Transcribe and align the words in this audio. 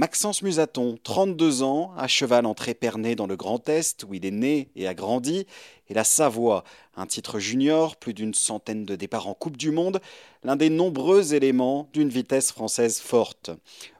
Maxence 0.00 0.40
Musaton, 0.40 0.98
32 1.02 1.62
ans, 1.62 1.92
à 1.98 2.08
cheval 2.08 2.46
entre 2.46 2.70
Épernay 2.70 3.16
dans 3.16 3.26
le 3.26 3.36
Grand 3.36 3.68
Est, 3.68 4.02
où 4.04 4.14
il 4.14 4.24
est 4.24 4.30
né 4.30 4.70
et 4.74 4.86
a 4.88 4.94
grandi, 4.94 5.46
et 5.90 5.92
la 5.92 6.04
Savoie, 6.04 6.64
un 6.96 7.04
titre 7.04 7.38
junior, 7.38 7.96
plus 7.96 8.14
d'une 8.14 8.32
centaine 8.32 8.86
de 8.86 8.96
départs 8.96 9.28
en 9.28 9.34
Coupe 9.34 9.58
du 9.58 9.70
Monde, 9.70 10.00
l'un 10.42 10.56
des 10.56 10.70
nombreux 10.70 11.34
éléments 11.34 11.90
d'une 11.92 12.08
vitesse 12.08 12.50
française 12.50 12.98
forte. 12.98 13.50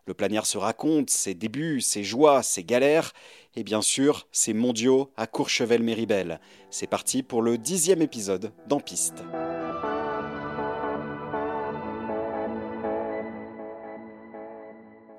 Le 0.06 0.14
planière 0.14 0.46
se 0.46 0.56
raconte 0.56 1.10
ses 1.10 1.34
débuts, 1.34 1.82
ses 1.82 2.02
joies, 2.02 2.42
ses 2.42 2.64
galères, 2.64 3.12
et 3.54 3.62
bien 3.62 3.82
sûr 3.82 4.26
ses 4.32 4.54
mondiaux 4.54 5.10
à 5.18 5.26
Courchevel-Méribel. 5.26 6.40
C'est 6.70 6.86
parti 6.86 7.22
pour 7.22 7.42
le 7.42 7.58
dixième 7.58 8.00
épisode 8.00 8.52
d'En 8.68 8.80
Piste. 8.80 9.22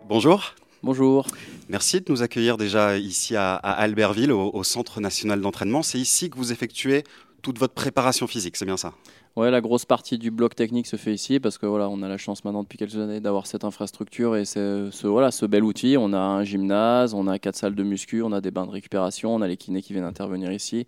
Bonjour. 0.08 0.56
Bonjour. 0.84 1.28
Merci 1.70 2.02
de 2.02 2.12
nous 2.12 2.24
accueillir 2.24 2.58
déjà 2.58 2.98
ici 2.98 3.36
à, 3.36 3.54
Albertville, 3.54 4.32
au, 4.32 4.64
Centre 4.64 5.00
national 5.00 5.40
d'entraînement. 5.40 5.84
C'est 5.84 6.00
ici 6.00 6.32
que 6.32 6.38
vous 6.38 6.52
effectuez 6.52 7.04
toute 7.42 7.60
votre 7.60 7.74
préparation 7.74 8.28
physique, 8.28 8.56
c'est 8.58 8.66
bien 8.66 8.78
ça? 8.78 8.94
Ouais, 9.38 9.50
la 9.50 9.62
grosse 9.62 9.86
partie 9.86 10.18
du 10.18 10.30
bloc 10.30 10.56
technique 10.56 10.88
se 10.88 10.98
fait 10.98 11.14
ici 11.14 11.40
parce 11.40 11.58
que 11.58 11.66
voilà, 11.66 11.88
on 11.88 12.02
a 12.02 12.10
la 12.10 12.18
chance 12.18 12.44
maintenant 12.44 12.64
depuis 12.64 12.78
quelques 12.78 12.98
années 12.98 13.22
d'avoir 13.22 13.48
cette 13.48 13.64
infrastructure 13.64 14.36
et 14.36 14.44
ce, 14.44 15.08
voilà, 15.08 15.32
ce 15.32 15.46
bel 15.46 15.64
outil. 15.64 15.96
On 15.98 16.12
a 16.12 16.20
un 16.20 16.44
gymnase, 16.44 17.14
on 17.14 17.28
a 17.28 17.40
quatre 17.40 17.56
salles 17.56 17.76
de 17.76 17.84
muscu, 17.84 18.24
on 18.24 18.34
a 18.34 18.42
des 18.42 18.52
bains 18.52 18.66
de 18.66 18.72
récupération, 18.72 19.34
on 19.34 19.42
a 19.42 19.48
les 19.48 19.56
kinés 19.56 19.82
qui 19.82 19.94
viennent 19.94 20.06
intervenir 20.06 20.52
ici. 20.52 20.86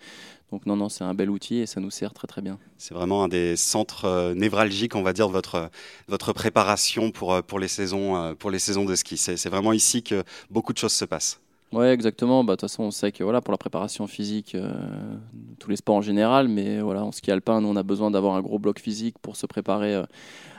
Donc 0.51 0.65
non, 0.65 0.75
non, 0.75 0.89
c'est 0.89 1.05
un 1.05 1.13
bel 1.13 1.29
outil 1.29 1.59
et 1.59 1.65
ça 1.65 1.79
nous 1.79 1.89
sert 1.89 2.13
très 2.13 2.27
très 2.27 2.41
bien. 2.41 2.59
C'est 2.77 2.93
vraiment 2.93 3.23
un 3.23 3.27
des 3.29 3.55
centres 3.55 4.05
euh, 4.05 4.35
névralgiques, 4.35 4.95
on 4.95 5.03
va 5.03 5.13
dire, 5.13 5.27
de 5.27 5.33
votre, 5.33 5.71
votre 6.09 6.33
préparation 6.33 7.11
pour, 7.11 7.33
euh, 7.33 7.41
pour, 7.41 7.59
les 7.59 7.69
saisons, 7.69 8.17
euh, 8.17 8.33
pour 8.33 8.51
les 8.51 8.59
saisons 8.59 8.83
de 8.83 8.93
ski. 8.93 9.17
C'est 9.17 9.49
vraiment 9.49 9.73
ici 9.73 10.03
que 10.03 10.23
beaucoup 10.51 10.73
de 10.73 10.77
choses 10.77 10.93
se 10.93 11.05
passent. 11.05 11.39
Oui, 11.73 11.87
exactement. 11.87 12.43
Bah, 12.43 12.53
de 12.53 12.57
toute 12.57 12.69
façon, 12.69 12.83
on 12.83 12.91
sait 12.91 13.11
que 13.11 13.23
voilà, 13.23 13.41
pour 13.41 13.51
la 13.51 13.57
préparation 13.57 14.05
physique, 14.05 14.53
euh, 14.53 14.71
tous 15.59 15.71
les 15.71 15.75
sports 15.75 15.95
en 15.95 16.01
général, 16.01 16.47
mais 16.47 16.79
voilà, 16.81 17.03
en 17.03 17.11
ski 17.11 17.31
alpin, 17.31 17.61
nous, 17.61 17.67
on 17.67 17.75
a 17.75 17.81
besoin 17.81 18.11
d'avoir 18.11 18.35
un 18.35 18.41
gros 18.41 18.59
bloc 18.59 18.79
physique 18.79 19.17
pour 19.19 19.35
se 19.37 19.47
préparer 19.47 19.95
euh, 19.95 20.03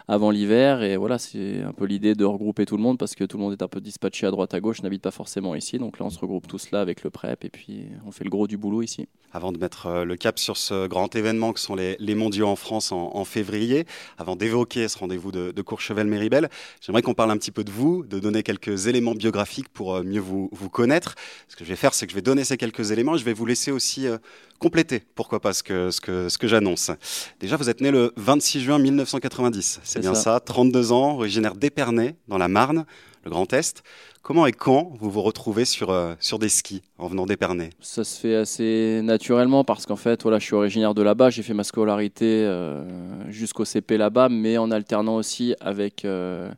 avant 0.08 0.30
l'hiver. 0.30 0.82
Et 0.82 0.96
voilà, 0.96 1.18
c'est 1.18 1.62
un 1.62 1.72
peu 1.72 1.84
l'idée 1.84 2.14
de 2.14 2.24
regrouper 2.24 2.66
tout 2.66 2.76
le 2.76 2.82
monde 2.82 2.98
parce 2.98 3.14
que 3.14 3.24
tout 3.24 3.36
le 3.36 3.42
monde 3.42 3.52
est 3.52 3.62
un 3.62 3.68
peu 3.68 3.80
dispatché 3.80 4.26
à 4.26 4.30
droite 4.30 4.54
à 4.54 4.60
gauche, 4.60 4.82
n'habite 4.82 5.02
pas 5.02 5.10
forcément 5.10 5.54
ici. 5.54 5.78
Donc 5.78 5.98
là, 5.98 6.06
on 6.06 6.10
se 6.10 6.18
regroupe 6.18 6.46
tous 6.46 6.70
là 6.70 6.80
avec 6.80 7.02
le 7.02 7.10
PrEP 7.10 7.44
et 7.44 7.50
puis 7.50 7.86
on 8.06 8.10
fait 8.10 8.24
le 8.24 8.30
gros 8.30 8.46
du 8.46 8.56
boulot 8.56 8.82
ici. 8.82 9.08
Avant 9.32 9.50
de 9.50 9.58
mettre 9.58 9.86
euh, 9.86 10.04
le 10.04 10.16
cap 10.16 10.38
sur 10.38 10.56
ce 10.56 10.86
grand 10.86 11.14
événement 11.16 11.52
que 11.52 11.60
sont 11.60 11.74
les, 11.74 12.14
mondiaux 12.14 12.46
en 12.46 12.54
France 12.54 12.92
en, 12.92 13.24
février, 13.24 13.84
avant 14.16 14.36
d'évoquer 14.36 14.86
ce 14.86 14.98
rendez-vous 14.98 15.32
de, 15.32 15.62
Courchevel-Méribel, 15.62 16.48
j'aimerais 16.80 17.02
qu'on 17.02 17.14
parle 17.14 17.32
un 17.32 17.36
petit 17.36 17.50
peu 17.50 17.64
de 17.64 17.70
vous, 17.70 18.04
de 18.04 18.20
donner 18.20 18.44
quelques 18.44 18.86
éléments 18.86 19.14
biographiques 19.14 19.68
pour 19.68 19.96
euh, 19.96 20.02
mieux 20.04 20.20
vous, 20.20 20.48
connaître. 20.70 21.16
Ce 21.48 21.56
que 21.56 21.64
je 21.64 21.70
vais 21.70 21.76
faire, 21.76 21.94
c'est 21.94 22.06
que 22.06 22.12
je 22.12 22.16
vais 22.16 22.22
donner 22.22 22.44
ces 22.44 22.56
quelques 22.56 22.92
éléments 22.92 23.16
et 23.16 23.18
je 23.18 23.24
vais 23.24 23.32
vous 23.32 23.46
laisser 23.46 23.72
aussi 23.72 24.06
euh, 24.06 24.18
compléter, 24.64 25.02
pourquoi 25.14 25.40
pas, 25.40 25.52
ce 25.52 25.62
que, 25.62 25.90
ce 25.90 26.00
que, 26.00 26.30
ce 26.30 26.38
que 26.38 26.48
j'annonce. 26.48 26.90
Déjà, 27.38 27.58
vous 27.58 27.68
êtes 27.68 27.82
né 27.82 27.90
le 27.90 28.14
26 28.16 28.60
juin 28.60 28.78
1990, 28.78 29.80
c'est 29.84 30.00
bien 30.00 30.14
ça. 30.14 30.40
32 30.40 30.90
ans, 30.90 31.16
originaire 31.16 31.54
d'Épernay, 31.54 32.16
dans 32.28 32.38
la 32.38 32.48
Marne, 32.48 32.86
le 33.24 33.30
Grand 33.30 33.52
Est. 33.52 33.82
Comment 34.22 34.46
et 34.46 34.52
quand 34.52 34.94
vous 34.98 35.10
vous 35.10 35.20
retrouvez 35.20 35.66
sur, 35.66 35.90
euh, 35.90 36.14
sur 36.18 36.38
des 36.38 36.48
skis 36.48 36.80
en 36.96 37.08
venant 37.08 37.26
d'Épernay? 37.26 37.68
Ça 37.80 38.04
se 38.04 38.18
fait 38.18 38.36
assez 38.36 39.02
naturellement 39.04 39.64
parce 39.64 39.84
qu'en 39.84 39.96
fait, 39.96 40.22
voilà, 40.22 40.38
je 40.38 40.46
suis 40.46 40.54
originaire 40.54 40.94
de 40.94 41.02
là-bas. 41.02 41.28
J'ai 41.28 41.42
fait 41.42 41.52
ma 41.52 41.62
scolarité 41.62 42.24
euh, 42.24 43.30
jusqu'au 43.30 43.66
CP 43.66 43.98
là-bas, 43.98 44.30
mais 44.30 44.56
en 44.56 44.70
alternant 44.70 45.16
aussi 45.16 45.54
avec, 45.60 46.06
euh, 46.06 46.50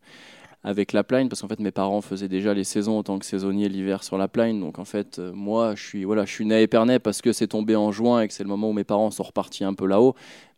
avec 0.62 0.92
la 0.92 1.04
plaine 1.04 1.28
parce 1.28 1.42
qu'en 1.42 1.48
fait, 1.48 1.60
mes 1.60 1.70
parents 1.70 2.00
faisaient 2.00 2.28
déjà 2.28 2.54
les 2.54 2.64
saisons 2.64 2.98
en 2.98 3.02
tant 3.02 3.18
que 3.18 3.24
saisonnier 3.24 3.68
l'hiver 3.68 4.02
sur 4.02 4.18
la 4.18 4.28
plaine. 4.28 4.60
Donc 4.60 4.78
en 4.78 4.84
fait, 4.84 5.18
moi, 5.18 5.74
je 5.74 5.84
suis, 5.84 6.04
voilà, 6.04 6.24
je 6.24 6.32
suis 6.32 6.46
né 6.46 6.54
à 6.56 6.60
Épernay 6.60 6.98
parce 6.98 7.22
que 7.22 7.32
c'est 7.32 7.48
tombé 7.48 7.76
en 7.76 7.92
juin 7.92 8.20
et 8.20 8.28
que 8.28 8.34
c'est 8.34 8.42
le 8.42 8.48
moment 8.48 8.70
où 8.70 8.72
mes 8.72 8.84
parents 8.84 9.10
sont 9.10 9.22
repartis 9.22 9.64
un 9.64 9.74
peu 9.74 9.86
là-haut. 9.86 10.14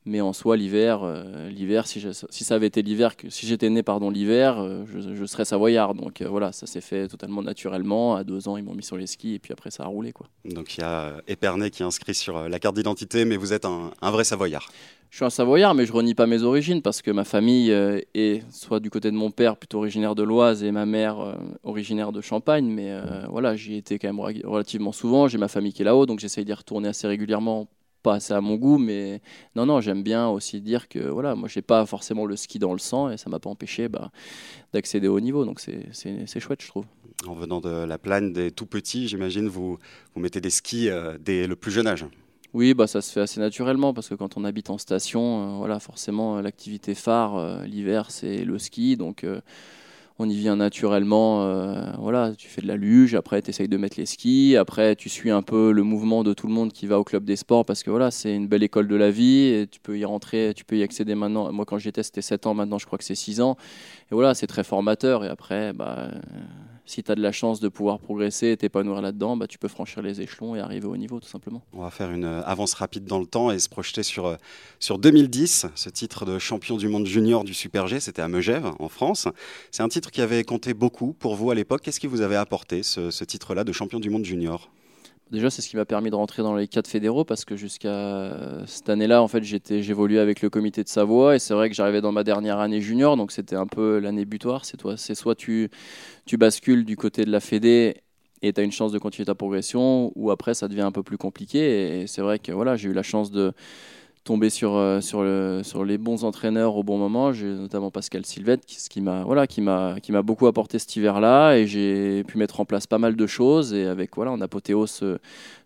Mais 0.08 0.22
en 0.22 0.32
soi, 0.32 0.56
l'hiver, 0.56 1.00
euh, 1.02 1.50
l'hiver, 1.50 1.86
si, 1.86 2.02
si, 2.30 2.44
ça 2.44 2.54
avait 2.54 2.68
été 2.68 2.80
l'hiver, 2.80 3.12
si 3.28 3.46
j'étais 3.46 3.68
né 3.68 3.82
pardon 3.82 4.08
l'hiver, 4.08 4.58
euh, 4.58 4.86
je, 4.86 5.24
serais 5.26 5.44
savoyard. 5.44 5.94
Donc 5.94 6.22
euh, 6.22 6.28
voilà, 6.30 6.50
ça 6.50 6.66
s'est 6.66 6.80
fait 6.80 7.08
totalement 7.08 7.42
naturellement. 7.42 8.16
À 8.16 8.24
deux 8.24 8.48
ans, 8.48 8.56
ils 8.56 8.64
m'ont 8.64 8.72
mis 8.72 8.82
sur 8.82 8.96
les 8.96 9.06
skis 9.06 9.34
et 9.34 9.38
puis 9.38 9.52
après, 9.52 9.70
ça 9.70 9.82
a 9.82 9.86
roulé 9.86 10.12
quoi. 10.12 10.26
Donc 10.46 10.78
il 10.78 10.80
y 10.80 10.84
a 10.84 11.18
Épernay 11.28 11.70
qui 11.70 11.82
est 11.82 11.84
inscrit 11.84 12.14
sur 12.14 12.48
la 12.48 12.58
carte 12.58 12.76
d'identité, 12.76 13.26
mais 13.26 13.36
vous 13.36 13.52
êtes 13.52 13.66
un, 13.66 13.90
vrai 14.10 14.24
savoyard. 14.24 14.70
Je 15.10 15.16
suis 15.16 15.26
un 15.26 15.30
savoyard, 15.30 15.74
mais 15.74 15.84
je 15.84 15.92
renie 15.92 16.14
pas 16.14 16.26
mes 16.26 16.42
origines 16.42 16.80
parce 16.80 17.02
que 17.02 17.10
ma 17.10 17.24
famille 17.24 17.70
est 17.70 18.42
soit 18.50 18.80
du 18.80 18.88
côté 18.88 19.10
de 19.10 19.16
mon 19.16 19.30
père, 19.30 19.58
plutôt 19.58 19.78
originaire 19.78 20.14
de 20.14 20.22
l'Oise, 20.22 20.64
et 20.64 20.72
ma 20.72 20.86
mère 20.86 21.36
originaire 21.64 22.12
de 22.12 22.22
Champagne. 22.22 22.66
Mais 22.66 22.94
voilà, 23.28 23.56
j'y 23.56 23.76
étais 23.76 23.98
quand 23.98 24.08
même 24.08 24.20
relativement 24.20 24.92
souvent. 24.92 25.28
J'ai 25.28 25.38
ma 25.38 25.48
famille 25.48 25.74
qui 25.74 25.82
est 25.82 25.84
là-haut, 25.84 26.06
donc 26.06 26.18
j'essaye 26.18 26.46
d'y 26.46 26.52
retourner 26.54 26.88
assez 26.88 27.06
régulièrement 27.06 27.68
pas 28.02 28.14
assez 28.14 28.34
à 28.34 28.40
mon 28.40 28.56
goût, 28.56 28.78
mais 28.78 29.20
non, 29.54 29.66
non, 29.66 29.80
j'aime 29.80 30.02
bien 30.02 30.28
aussi 30.28 30.60
dire 30.60 30.88
que 30.88 30.98
voilà, 30.98 31.34
moi 31.34 31.48
j'ai 31.48 31.62
pas 31.62 31.84
forcément 31.86 32.26
le 32.26 32.36
ski 32.36 32.58
dans 32.58 32.72
le 32.72 32.78
sang 32.78 33.10
et 33.10 33.16
ça 33.16 33.30
m'a 33.30 33.38
pas 33.38 33.50
empêché 33.50 33.88
bah, 33.88 34.10
d'accéder 34.72 35.08
au 35.08 35.20
niveau, 35.20 35.44
donc 35.44 35.60
c'est 35.60 36.40
chouette, 36.40 36.62
je 36.62 36.68
trouve. 36.68 36.84
En 37.26 37.34
venant 37.34 37.60
de 37.60 37.68
la 37.68 37.98
plaine 37.98 38.32
des 38.32 38.50
tout 38.50 38.66
petits, 38.66 39.08
j'imagine 39.08 39.48
vous 39.48 39.78
vous 40.14 40.20
mettez 40.20 40.40
des 40.40 40.50
skis 40.50 40.88
euh, 40.88 41.18
dès 41.20 41.46
le 41.46 41.56
plus 41.56 41.72
jeune 41.72 41.86
âge. 41.88 42.06
Oui, 42.54 42.72
bah 42.72 42.86
ça 42.86 43.02
se 43.02 43.12
fait 43.12 43.20
assez 43.20 43.40
naturellement 43.40 43.92
parce 43.92 44.08
que 44.08 44.14
quand 44.14 44.36
on 44.36 44.44
habite 44.44 44.70
en 44.70 44.78
station, 44.78 45.42
euh, 45.42 45.58
voilà, 45.58 45.80
forcément 45.80 46.40
l'activité 46.40 46.94
phare 46.94 47.36
euh, 47.36 47.64
l'hiver 47.64 48.10
c'est 48.10 48.44
le 48.44 48.58
ski, 48.58 48.96
donc 48.96 49.26
on 50.18 50.28
y 50.28 50.36
vient 50.36 50.56
naturellement. 50.56 51.44
Euh, 51.44 51.92
voilà, 51.98 52.32
tu 52.36 52.48
fais 52.48 52.60
de 52.60 52.66
la 52.66 52.76
luge, 52.76 53.14
après 53.14 53.40
tu 53.40 53.50
essayes 53.50 53.68
de 53.68 53.76
mettre 53.76 53.98
les 53.98 54.06
skis, 54.06 54.56
après 54.56 54.96
tu 54.96 55.08
suis 55.08 55.30
un 55.30 55.42
peu 55.42 55.72
le 55.72 55.82
mouvement 55.82 56.24
de 56.24 56.34
tout 56.34 56.46
le 56.46 56.52
monde 56.52 56.72
qui 56.72 56.86
va 56.86 56.98
au 56.98 57.04
club 57.04 57.24
des 57.24 57.36
sports 57.36 57.64
parce 57.64 57.82
que 57.82 57.90
voilà, 57.90 58.10
c'est 58.10 58.34
une 58.34 58.48
belle 58.48 58.62
école 58.62 58.88
de 58.88 58.96
la 58.96 59.10
vie 59.10 59.44
et 59.46 59.66
tu 59.70 59.80
peux 59.80 59.98
y 59.98 60.04
rentrer, 60.04 60.52
tu 60.56 60.64
peux 60.64 60.76
y 60.76 60.82
accéder 60.82 61.14
maintenant. 61.14 61.52
Moi 61.52 61.64
quand 61.64 61.78
j'étais 61.78 62.02
c'était 62.02 62.22
7 62.22 62.46
ans, 62.46 62.54
maintenant 62.54 62.78
je 62.78 62.86
crois 62.86 62.98
que 62.98 63.04
c'est 63.04 63.14
6 63.14 63.40
ans. 63.40 63.56
Et 64.10 64.14
voilà, 64.14 64.34
c'est 64.34 64.46
très 64.46 64.64
formateur 64.64 65.24
et 65.24 65.28
après 65.28 65.72
bah 65.72 66.10
si 66.88 67.02
tu 67.02 67.12
as 67.12 67.14
de 67.14 67.20
la 67.20 67.32
chance 67.32 67.60
de 67.60 67.68
pouvoir 67.68 67.98
progresser 67.98 68.48
et 68.48 68.56
t'épanouir 68.56 69.02
là-dedans, 69.02 69.36
bah, 69.36 69.46
tu 69.46 69.58
peux 69.58 69.68
franchir 69.68 70.00
les 70.00 70.22
échelons 70.22 70.56
et 70.56 70.60
arriver 70.60 70.86
au 70.86 70.96
niveau 70.96 71.20
tout 71.20 71.28
simplement. 71.28 71.62
On 71.74 71.82
va 71.82 71.90
faire 71.90 72.10
une 72.10 72.24
euh, 72.24 72.42
avance 72.44 72.72
rapide 72.72 73.04
dans 73.04 73.20
le 73.20 73.26
temps 73.26 73.50
et 73.50 73.58
se 73.58 73.68
projeter 73.68 74.02
sur, 74.02 74.26
euh, 74.26 74.36
sur 74.80 74.98
2010, 74.98 75.66
ce 75.74 75.90
titre 75.90 76.24
de 76.24 76.38
champion 76.38 76.78
du 76.78 76.88
monde 76.88 77.06
junior 77.06 77.44
du 77.44 77.52
Super 77.52 77.86
G, 77.88 78.00
c'était 78.00 78.22
à 78.22 78.28
Megève 78.28 78.70
en 78.78 78.88
France. 78.88 79.28
C'est 79.70 79.82
un 79.82 79.88
titre 79.88 80.10
qui 80.10 80.22
avait 80.22 80.44
compté 80.44 80.72
beaucoup 80.72 81.12
pour 81.12 81.34
vous 81.36 81.50
à 81.50 81.54
l'époque. 81.54 81.82
Qu'est-ce 81.82 82.00
qui 82.00 82.06
vous 82.06 82.22
avait 82.22 82.36
apporté 82.36 82.82
ce, 82.82 83.10
ce 83.10 83.24
titre-là 83.24 83.64
de 83.64 83.72
champion 83.72 84.00
du 84.00 84.08
monde 84.08 84.24
junior? 84.24 84.70
Déjà, 85.30 85.50
c'est 85.50 85.60
ce 85.60 85.68
qui 85.68 85.76
m'a 85.76 85.84
permis 85.84 86.08
de 86.08 86.14
rentrer 86.14 86.42
dans 86.42 86.56
les 86.56 86.66
quatre 86.68 86.88
fédéraux 86.88 87.24
parce 87.24 87.44
que 87.44 87.54
jusqu'à 87.54 88.64
cette 88.66 88.88
année-là, 88.88 89.22
en 89.22 89.28
fait, 89.28 89.44
j'évoluais 89.44 90.20
avec 90.20 90.40
le 90.40 90.48
comité 90.48 90.82
de 90.82 90.88
Savoie 90.88 91.36
et 91.36 91.38
c'est 91.38 91.52
vrai 91.52 91.68
que 91.68 91.74
j'arrivais 91.74 92.00
dans 92.00 92.12
ma 92.12 92.24
dernière 92.24 92.58
année 92.60 92.80
junior, 92.80 93.14
donc 93.18 93.30
c'était 93.30 93.56
un 93.56 93.66
peu 93.66 93.98
l'année 93.98 94.24
butoir. 94.24 94.64
C'est 94.64 94.78
toi, 94.78 94.96
c'est 94.96 95.14
soit 95.14 95.34
tu, 95.34 95.68
tu 96.24 96.38
bascules 96.38 96.86
du 96.86 96.96
côté 96.96 97.26
de 97.26 97.30
la 97.30 97.40
fédé 97.40 97.96
et 98.40 98.54
tu 98.54 98.60
as 98.60 98.64
une 98.64 98.72
chance 98.72 98.90
de 98.90 98.98
continuer 98.98 99.26
ta 99.26 99.34
progression, 99.34 100.12
ou 100.14 100.30
après 100.30 100.54
ça 100.54 100.66
devient 100.66 100.80
un 100.82 100.92
peu 100.92 101.02
plus 101.02 101.18
compliqué. 101.18 102.00
Et 102.00 102.06
c'est 102.06 102.22
vrai 102.22 102.38
que 102.38 102.52
voilà, 102.52 102.76
j'ai 102.76 102.88
eu 102.88 102.94
la 102.94 103.02
chance 103.02 103.30
de 103.30 103.52
tomber 104.28 104.50
sur, 104.50 104.76
euh, 104.76 105.00
sur, 105.00 105.22
le, 105.22 105.62
sur 105.64 105.86
les 105.86 105.96
bons 105.96 106.22
entraîneurs 106.24 106.76
au 106.76 106.82
bon 106.82 106.98
moment. 106.98 107.32
J'ai 107.32 107.46
notamment 107.46 107.90
Pascal 107.90 108.26
Sylvette 108.26 108.66
qui, 108.66 109.00
m'a 109.00 109.24
voilà, 109.24 109.46
qui 109.46 109.62
qui 110.02 110.12
beaucoup 110.22 110.46
apporté 110.46 110.78
cet 110.78 110.94
hiver-là 110.96 111.54
et 111.54 111.66
j'ai 111.66 112.24
pu 112.24 112.36
mettre 112.36 112.60
en 112.60 112.66
place 112.66 112.86
pas 112.86 112.98
mal 112.98 113.16
de 113.16 113.26
choses. 113.26 113.72
Et 113.72 113.86
avec 113.86 114.16
voilà, 114.16 114.30
en 114.30 114.42
apothéose 114.42 114.90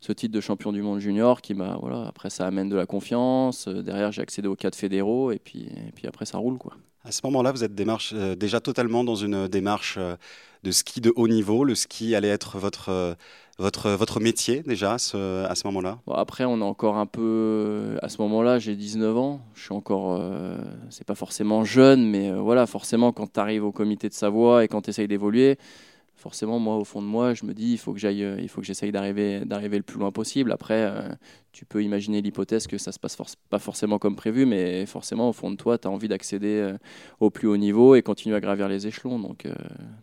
ce, 0.00 0.12
titre 0.12 0.32
de 0.32 0.40
champion 0.40 0.70
du 0.70 0.80
monde 0.80 1.00
junior 1.00 1.40
qui 1.40 1.54
m'a 1.54 1.76
voilà, 1.80 2.06
après 2.06 2.30
ça 2.30 2.46
amène 2.46 2.68
de 2.68 2.76
la 2.76 2.86
confiance. 2.86 3.66
Derrière 3.66 4.12
j'ai 4.12 4.22
accédé 4.22 4.46
aux 4.46 4.54
quatre 4.54 4.76
fédéraux 4.76 5.32
et 5.32 5.40
puis, 5.40 5.62
et 5.88 5.90
puis 5.92 6.06
après 6.06 6.24
ça 6.24 6.38
roule 6.38 6.58
quoi. 6.58 6.74
À 7.04 7.10
ce 7.10 7.20
moment-là, 7.24 7.50
vous 7.50 7.64
êtes 7.64 7.74
déjà 7.74 8.60
totalement 8.60 9.02
dans 9.02 9.16
une 9.16 9.48
démarche 9.48 9.98
de 10.62 10.70
ski 10.70 11.00
de 11.00 11.12
haut 11.16 11.26
niveau. 11.26 11.64
Le 11.64 11.74
ski 11.74 12.14
allait 12.14 12.28
être 12.28 12.58
votre 12.58 13.16
votre, 13.58 13.90
votre 13.90 14.20
métier 14.20 14.62
déjà 14.62 14.94
à 14.94 14.98
ce, 14.98 15.66
moment-là? 15.66 15.98
Après, 16.12 16.44
on 16.44 16.58
est 16.58 16.64
encore 16.64 16.96
un 16.96 17.06
peu. 17.06 17.98
À 18.02 18.08
ce 18.08 18.20
moment-là, 18.22 18.58
j'ai 18.58 18.76
19 18.76 19.16
ans. 19.16 19.40
Je 19.54 19.64
suis 19.64 19.72
encore. 19.72 20.16
Euh, 20.18 20.56
c'est 20.90 21.06
pas 21.06 21.14
forcément 21.14 21.64
jeune, 21.64 22.08
mais 22.08 22.30
euh, 22.30 22.40
voilà, 22.40 22.66
forcément, 22.66 23.12
quand 23.12 23.32
tu 23.32 23.40
arrives 23.40 23.64
au 23.64 23.72
comité 23.72 24.08
de 24.08 24.14
Savoie 24.14 24.64
et 24.64 24.68
quand 24.68 24.82
tu 24.82 24.90
essayes 24.90 25.08
d'évoluer, 25.08 25.58
forcément, 26.16 26.58
moi, 26.58 26.76
au 26.76 26.84
fond 26.84 27.02
de 27.02 27.06
moi, 27.06 27.34
je 27.34 27.44
me 27.44 27.52
dis, 27.52 27.72
il 27.72 27.78
faut 27.78 27.92
que 27.92 28.00
que 28.00 28.62
j'essaye 28.62 28.92
d'arriver, 28.92 29.44
d'arriver 29.44 29.76
le 29.76 29.82
plus 29.82 29.98
loin 29.98 30.12
possible. 30.12 30.52
Après, 30.52 30.82
euh, 30.82 31.08
tu 31.52 31.66
peux 31.66 31.82
imaginer 31.82 32.22
l'hypothèse 32.22 32.66
que 32.66 32.78
ça 32.78 32.92
se 32.92 32.98
passe 32.98 33.16
pas 33.50 33.58
forcément 33.58 33.98
comme 33.98 34.16
prévu, 34.16 34.46
mais 34.46 34.86
forcément, 34.86 35.28
au 35.28 35.32
fond 35.32 35.50
de 35.50 35.56
toi, 35.56 35.76
tu 35.76 35.86
as 35.86 35.90
envie 35.90 36.08
d'accéder 36.08 36.60
euh, 36.60 36.78
au 37.20 37.30
plus 37.30 37.46
haut 37.46 37.58
niveau 37.58 37.94
et 37.94 38.02
continuer 38.02 38.36
à 38.36 38.40
gravir 38.40 38.68
les 38.68 38.86
échelons. 38.86 39.18
Donc, 39.18 39.44
euh, 39.44 39.54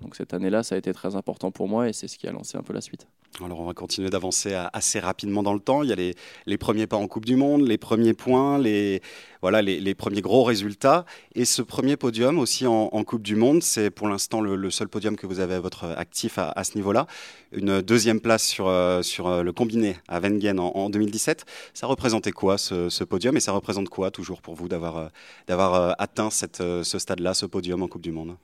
donc 0.01 0.15
cette 0.15 0.33
année-là, 0.33 0.61
ça 0.61 0.75
a 0.75 0.77
été 0.77 0.93
très 0.93 1.15
important 1.15 1.49
pour 1.51 1.67
moi 1.67 1.89
et 1.89 1.93
c'est 1.93 2.07
ce 2.07 2.19
qui 2.19 2.27
a 2.27 2.31
lancé 2.31 2.57
un 2.57 2.61
peu 2.61 2.73
la 2.73 2.81
suite. 2.81 3.07
Alors, 3.43 3.59
on 3.59 3.65
va 3.65 3.73
continuer 3.73 4.09
d'avancer 4.09 4.53
assez 4.73 4.99
rapidement 4.99 5.43
dans 5.43 5.53
le 5.53 5.59
temps. 5.59 5.83
Il 5.83 5.89
y 5.89 5.93
a 5.93 5.95
les, 5.95 6.15
les, 6.45 6.57
premiers 6.57 6.87
pas 6.87 6.97
en 6.97 7.07
Coupe 7.07 7.25
du 7.25 7.35
Monde, 7.35 7.61
les 7.61 7.77
premiers 7.77 8.13
points, 8.13 8.57
les, 8.57 9.01
voilà, 9.41 9.61
les, 9.61 9.79
les 9.79 9.95
premiers 9.95 10.21
gros 10.21 10.43
résultats. 10.43 11.05
Et 11.35 11.45
ce 11.45 11.61
premier 11.61 11.95
podium 11.95 12.39
aussi 12.39 12.65
en, 12.67 12.89
Coupe 13.03 13.21
du 13.21 13.35
Monde, 13.35 13.61
c'est 13.63 13.91
pour 13.91 14.07
l'instant 14.07 14.41
le, 14.41 14.69
seul 14.71 14.89
podium 14.89 15.15
que 15.15 15.25
vous 15.25 15.39
avez 15.39 15.53
à 15.53 15.59
votre 15.59 15.85
actif 15.85 16.37
à, 16.37 16.63
ce 16.63 16.75
niveau-là. 16.75 17.07
Une 17.51 17.81
deuxième 17.81 18.19
place 18.19 18.45
sur, 18.45 18.67
euh, 18.67 19.03
sur 19.03 19.43
le 19.43 19.53
combiné 19.53 19.95
à 20.07 20.19
Wengen 20.19 20.59
en, 20.59 20.75
en 20.75 20.89
2017. 20.89 21.38
Ça 21.73 21.87
représentait 21.87 22.31
quoi 22.31 22.57
ce, 22.57 23.03
podium 23.03 23.35
et 23.37 23.39
ça 23.39 23.51
représente 23.51 23.89
quoi 23.89 24.11
toujours 24.11 24.41
pour 24.41 24.55
vous 24.55 24.67
d'avoir 24.67 24.97
euh, 24.97 25.07
d'avoir 25.47 25.73
euh, 25.73 25.91
atteint 25.97 26.29
cette, 26.29 26.61
euh, 26.61 26.83
ce 26.83 26.99
stade-là, 26.99 27.33
ce 27.33 27.45
podium 27.45 27.81
en 27.83 27.87
Coupe 27.87 28.01
du 28.01 28.11
Monde? 28.11 28.35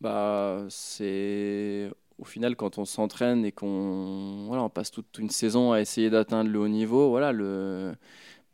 Bah, 0.00 0.64
C'est 0.68 1.90
au 2.18 2.24
final 2.24 2.56
quand 2.56 2.78
on 2.78 2.84
s'entraîne 2.84 3.44
et 3.44 3.52
qu'on 3.52 4.44
voilà, 4.46 4.62
on 4.62 4.70
passe 4.70 4.90
toute 4.90 5.18
une 5.18 5.30
saison 5.30 5.72
à 5.72 5.80
essayer 5.80 6.10
d'atteindre 6.10 6.50
le 6.50 6.58
haut 6.58 6.68
niveau, 6.68 7.10
voilà, 7.10 7.32
le, 7.32 7.94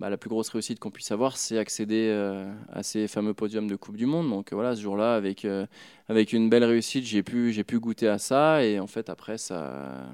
bah, 0.00 0.10
la 0.10 0.16
plus 0.16 0.30
grosse 0.30 0.48
réussite 0.48 0.78
qu'on 0.78 0.90
puisse 0.90 1.12
avoir, 1.12 1.36
c'est 1.36 1.58
accéder 1.58 2.10
à 2.72 2.82
ces 2.82 3.08
fameux 3.08 3.34
podiums 3.34 3.68
de 3.68 3.76
Coupe 3.76 3.96
du 3.96 4.06
Monde. 4.06 4.30
Donc 4.30 4.52
voilà, 4.52 4.74
ce 4.74 4.80
jour-là, 4.80 5.14
avec, 5.14 5.46
avec 6.08 6.32
une 6.32 6.48
belle 6.48 6.64
réussite, 6.64 7.04
j'ai 7.04 7.22
pu, 7.22 7.52
j'ai 7.52 7.64
pu 7.64 7.78
goûter 7.78 8.08
à 8.08 8.18
ça. 8.18 8.64
Et 8.64 8.80
en 8.80 8.88
fait, 8.88 9.10
après, 9.10 9.38
ça, 9.38 10.08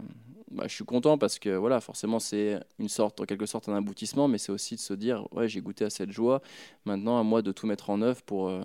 bah, 0.50 0.64
je 0.66 0.74
suis 0.74 0.84
content 0.84 1.18
parce 1.18 1.38
que 1.38 1.50
voilà, 1.50 1.80
forcément, 1.80 2.18
c'est 2.18 2.58
une 2.78 2.88
sorte, 2.88 3.20
en 3.20 3.24
quelque 3.24 3.46
sorte, 3.46 3.68
un 3.68 3.76
aboutissement, 3.76 4.28
mais 4.28 4.38
c'est 4.38 4.52
aussi 4.52 4.76
de 4.76 4.80
se 4.80 4.94
dire, 4.94 5.26
ouais, 5.32 5.48
j'ai 5.48 5.60
goûté 5.60 5.84
à 5.84 5.90
cette 5.90 6.10
joie. 6.10 6.40
Maintenant, 6.84 7.18
à 7.18 7.22
moi 7.22 7.42
de 7.42 7.52
tout 7.52 7.66
mettre 7.66 7.90
en 7.90 8.00
œuvre 8.00 8.22
pour, 8.22 8.48
euh, 8.48 8.62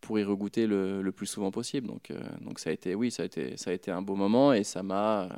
pour 0.00 0.18
y 0.18 0.24
regoûter 0.24 0.66
le, 0.66 1.02
le, 1.02 1.12
plus 1.12 1.26
souvent 1.26 1.50
possible. 1.50 1.86
Donc, 1.86 2.10
euh, 2.10 2.18
donc 2.40 2.58
ça 2.58 2.70
a 2.70 2.72
été, 2.72 2.94
oui, 2.94 3.10
ça 3.10 3.24
a 3.24 3.26
été, 3.26 3.56
ça 3.56 3.70
a 3.70 3.72
été 3.74 3.90
un 3.90 4.00
beau 4.00 4.14
moment 4.14 4.52
et 4.52 4.64
ça 4.64 4.82
m'a 4.82 5.24
euh, 5.24 5.28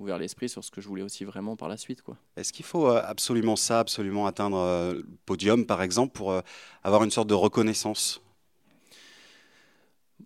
ouvert 0.00 0.18
l'esprit 0.18 0.48
sur 0.48 0.64
ce 0.64 0.70
que 0.70 0.80
je 0.80 0.88
voulais 0.88 1.02
aussi 1.02 1.24
vraiment 1.24 1.54
par 1.56 1.68
la 1.68 1.76
suite. 1.76 2.02
Est-ce 2.36 2.52
qu'il 2.52 2.64
faut 2.64 2.86
absolument 2.88 3.56
ça, 3.56 3.78
absolument 3.78 4.26
atteindre 4.26 4.92
le 4.94 5.06
podium, 5.26 5.64
par 5.64 5.82
exemple, 5.82 6.12
pour 6.12 6.34
avoir 6.82 7.04
une 7.04 7.10
sorte 7.10 7.28
de 7.28 7.34
reconnaissance? 7.34 8.20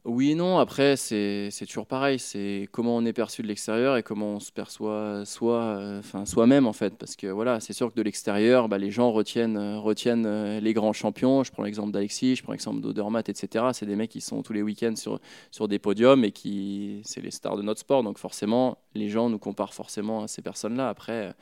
Oui 0.05 0.31
et 0.31 0.35
non, 0.35 0.59
après 0.59 0.97
c'est 0.97 1.51
toujours 1.67 1.87
pareil, 1.87 2.19
c'est 2.19 2.69
comment 2.73 2.97
on 2.97 3.05
est 3.05 3.13
perçu 3.13 3.43
de 3.43 3.47
l'extérieur 3.47 3.97
et 3.97 4.03
comment 4.03 4.37
on 4.37 4.41
se 4.41 4.51
perçoit 4.51 5.25
soi, 5.27 5.57
euh, 5.61 5.99
enfin 5.99 6.25
soi-même 6.25 6.67
en 6.67 6.73
fait, 6.73 6.97
parce 6.97 7.17
que 7.17 7.27
voilà, 7.27 7.61
c'est 7.61 7.73
sûr 7.75 7.91
que 7.91 7.97
de 7.97 8.03
l'extérieur, 8.03 8.69
bah, 8.69 8.79
les 8.79 8.91
gens 8.91 9.13
retiennent, 9.13 9.59
euh, 9.59 9.81
euh, 9.81 10.61
les 10.61 10.73
grands 10.73 10.93
champions. 10.95 11.45
Je 11.45 11.53
prends 11.53 11.65
l'exemple 11.65 11.93
d'Alexis, 11.93 12.37
je 12.37 12.43
prends 12.43 12.53
l'exemple 12.53 12.81
d'Odermatt, 12.81 13.29
etc. 13.29 13.67
C'est 13.73 13.87
des 13.87 13.97
mecs 13.97 14.11
qui 14.11 14.23
sont 14.23 14.43
tous 14.43 14.53
les 14.55 14.63
week-ends 14.63 14.97
sur, 14.97 15.21
sur 15.51 15.69
des 15.69 15.79
podiums 15.79 16.25
et 16.25 16.33
qui, 16.33 17.03
c'est 17.05 17.21
les 17.21 17.31
stars 17.31 17.57
de 17.57 17.63
notre 17.63 17.81
sport, 17.81 18.03
donc 18.03 18.19
forcément, 18.19 18.79
les 18.95 19.09
gens 19.09 19.29
nous 19.29 19.39
comparent 19.39 19.75
forcément 19.75 20.23
à 20.23 20.29
ces 20.29 20.43
personnes-là. 20.43 20.89
Après. 20.89 21.35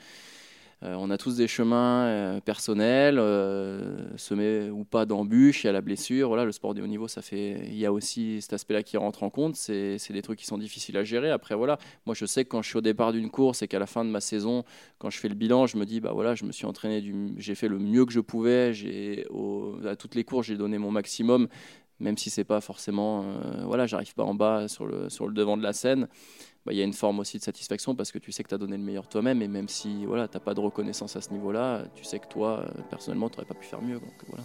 Euh, 0.84 0.94
on 0.96 1.10
a 1.10 1.18
tous 1.18 1.36
des 1.36 1.48
chemins 1.48 2.06
euh, 2.06 2.40
personnels, 2.40 3.18
euh, 3.18 4.16
semés 4.16 4.70
ou 4.70 4.84
pas 4.84 5.06
d'embûches, 5.06 5.64
il 5.64 5.66
y 5.66 5.70
a 5.70 5.72
la 5.72 5.80
blessure. 5.80 6.28
Voilà, 6.28 6.44
le 6.44 6.52
sport 6.52 6.72
de 6.74 6.82
haut 6.82 6.86
niveau, 6.86 7.08
ça 7.08 7.20
fait, 7.20 7.62
il 7.66 7.76
y 7.76 7.84
a 7.84 7.92
aussi 7.92 8.40
cet 8.40 8.52
aspect-là 8.52 8.84
qui 8.84 8.96
rentre 8.96 9.24
en 9.24 9.30
compte. 9.30 9.56
C'est 9.56 9.98
des 10.10 10.22
trucs 10.22 10.38
qui 10.38 10.46
sont 10.46 10.58
difficiles 10.58 10.96
à 10.96 11.02
gérer. 11.02 11.30
Après, 11.30 11.56
voilà, 11.56 11.78
moi 12.06 12.14
je 12.14 12.26
sais 12.26 12.44
que 12.44 12.50
quand 12.50 12.62
je 12.62 12.68
suis 12.68 12.78
au 12.78 12.82
départ 12.82 13.12
d'une 13.12 13.30
course 13.30 13.62
et 13.62 13.68
qu'à 13.68 13.80
la 13.80 13.86
fin 13.86 14.04
de 14.04 14.10
ma 14.10 14.20
saison, 14.20 14.62
quand 14.98 15.10
je 15.10 15.18
fais 15.18 15.28
le 15.28 15.34
bilan, 15.34 15.66
je 15.66 15.76
me 15.76 15.84
dis, 15.84 16.00
bah 16.00 16.12
voilà, 16.12 16.36
je 16.36 16.44
me 16.44 16.52
suis 16.52 16.66
entraîné, 16.66 17.04
j'ai 17.38 17.54
fait 17.56 17.68
le 17.68 17.78
mieux 17.78 18.06
que 18.06 18.12
je 18.12 18.20
pouvais. 18.20 18.72
à 19.84 19.96
toutes 19.96 20.14
les 20.14 20.24
courses, 20.24 20.46
j'ai 20.46 20.56
donné 20.56 20.78
mon 20.78 20.92
maximum 20.92 21.48
même 22.00 22.16
si 22.16 22.30
c'est 22.30 22.44
pas 22.44 22.60
forcément 22.60 23.24
voilà 23.64 23.86
j'arrive 23.86 24.14
pas 24.14 24.24
en 24.24 24.34
bas 24.34 24.68
sur 24.68 24.86
le, 24.86 25.08
devant 25.32 25.56
de 25.56 25.62
la 25.62 25.72
scène 25.72 26.08
bah, 26.68 26.74
il 26.74 26.78
y 26.78 26.82
a 26.82 26.84
une 26.84 26.92
forme 26.92 27.18
aussi 27.20 27.38
de 27.38 27.42
satisfaction 27.42 27.94
parce 27.94 28.12
que 28.12 28.18
tu 28.18 28.30
sais 28.30 28.42
que 28.42 28.50
tu 28.50 28.54
as 28.54 28.58
donné 28.58 28.76
le 28.76 28.82
meilleur 28.82 29.08
toi-même 29.08 29.40
et 29.40 29.48
même 29.48 29.68
si 29.68 30.04
voilà, 30.04 30.28
tu 30.28 30.38
pas 30.38 30.52
de 30.52 30.60
reconnaissance 30.60 31.16
à 31.16 31.22
ce 31.22 31.30
niveau-là, 31.30 31.84
tu 31.94 32.04
sais 32.04 32.18
que 32.18 32.26
toi, 32.26 32.60
euh, 32.60 32.82
personnellement, 32.90 33.30
tu 33.30 33.36
n'aurais 33.36 33.48
pas 33.48 33.54
pu 33.54 33.64
faire 33.64 33.80
mieux. 33.80 33.98
Donc, 33.98 34.12
voilà. 34.28 34.44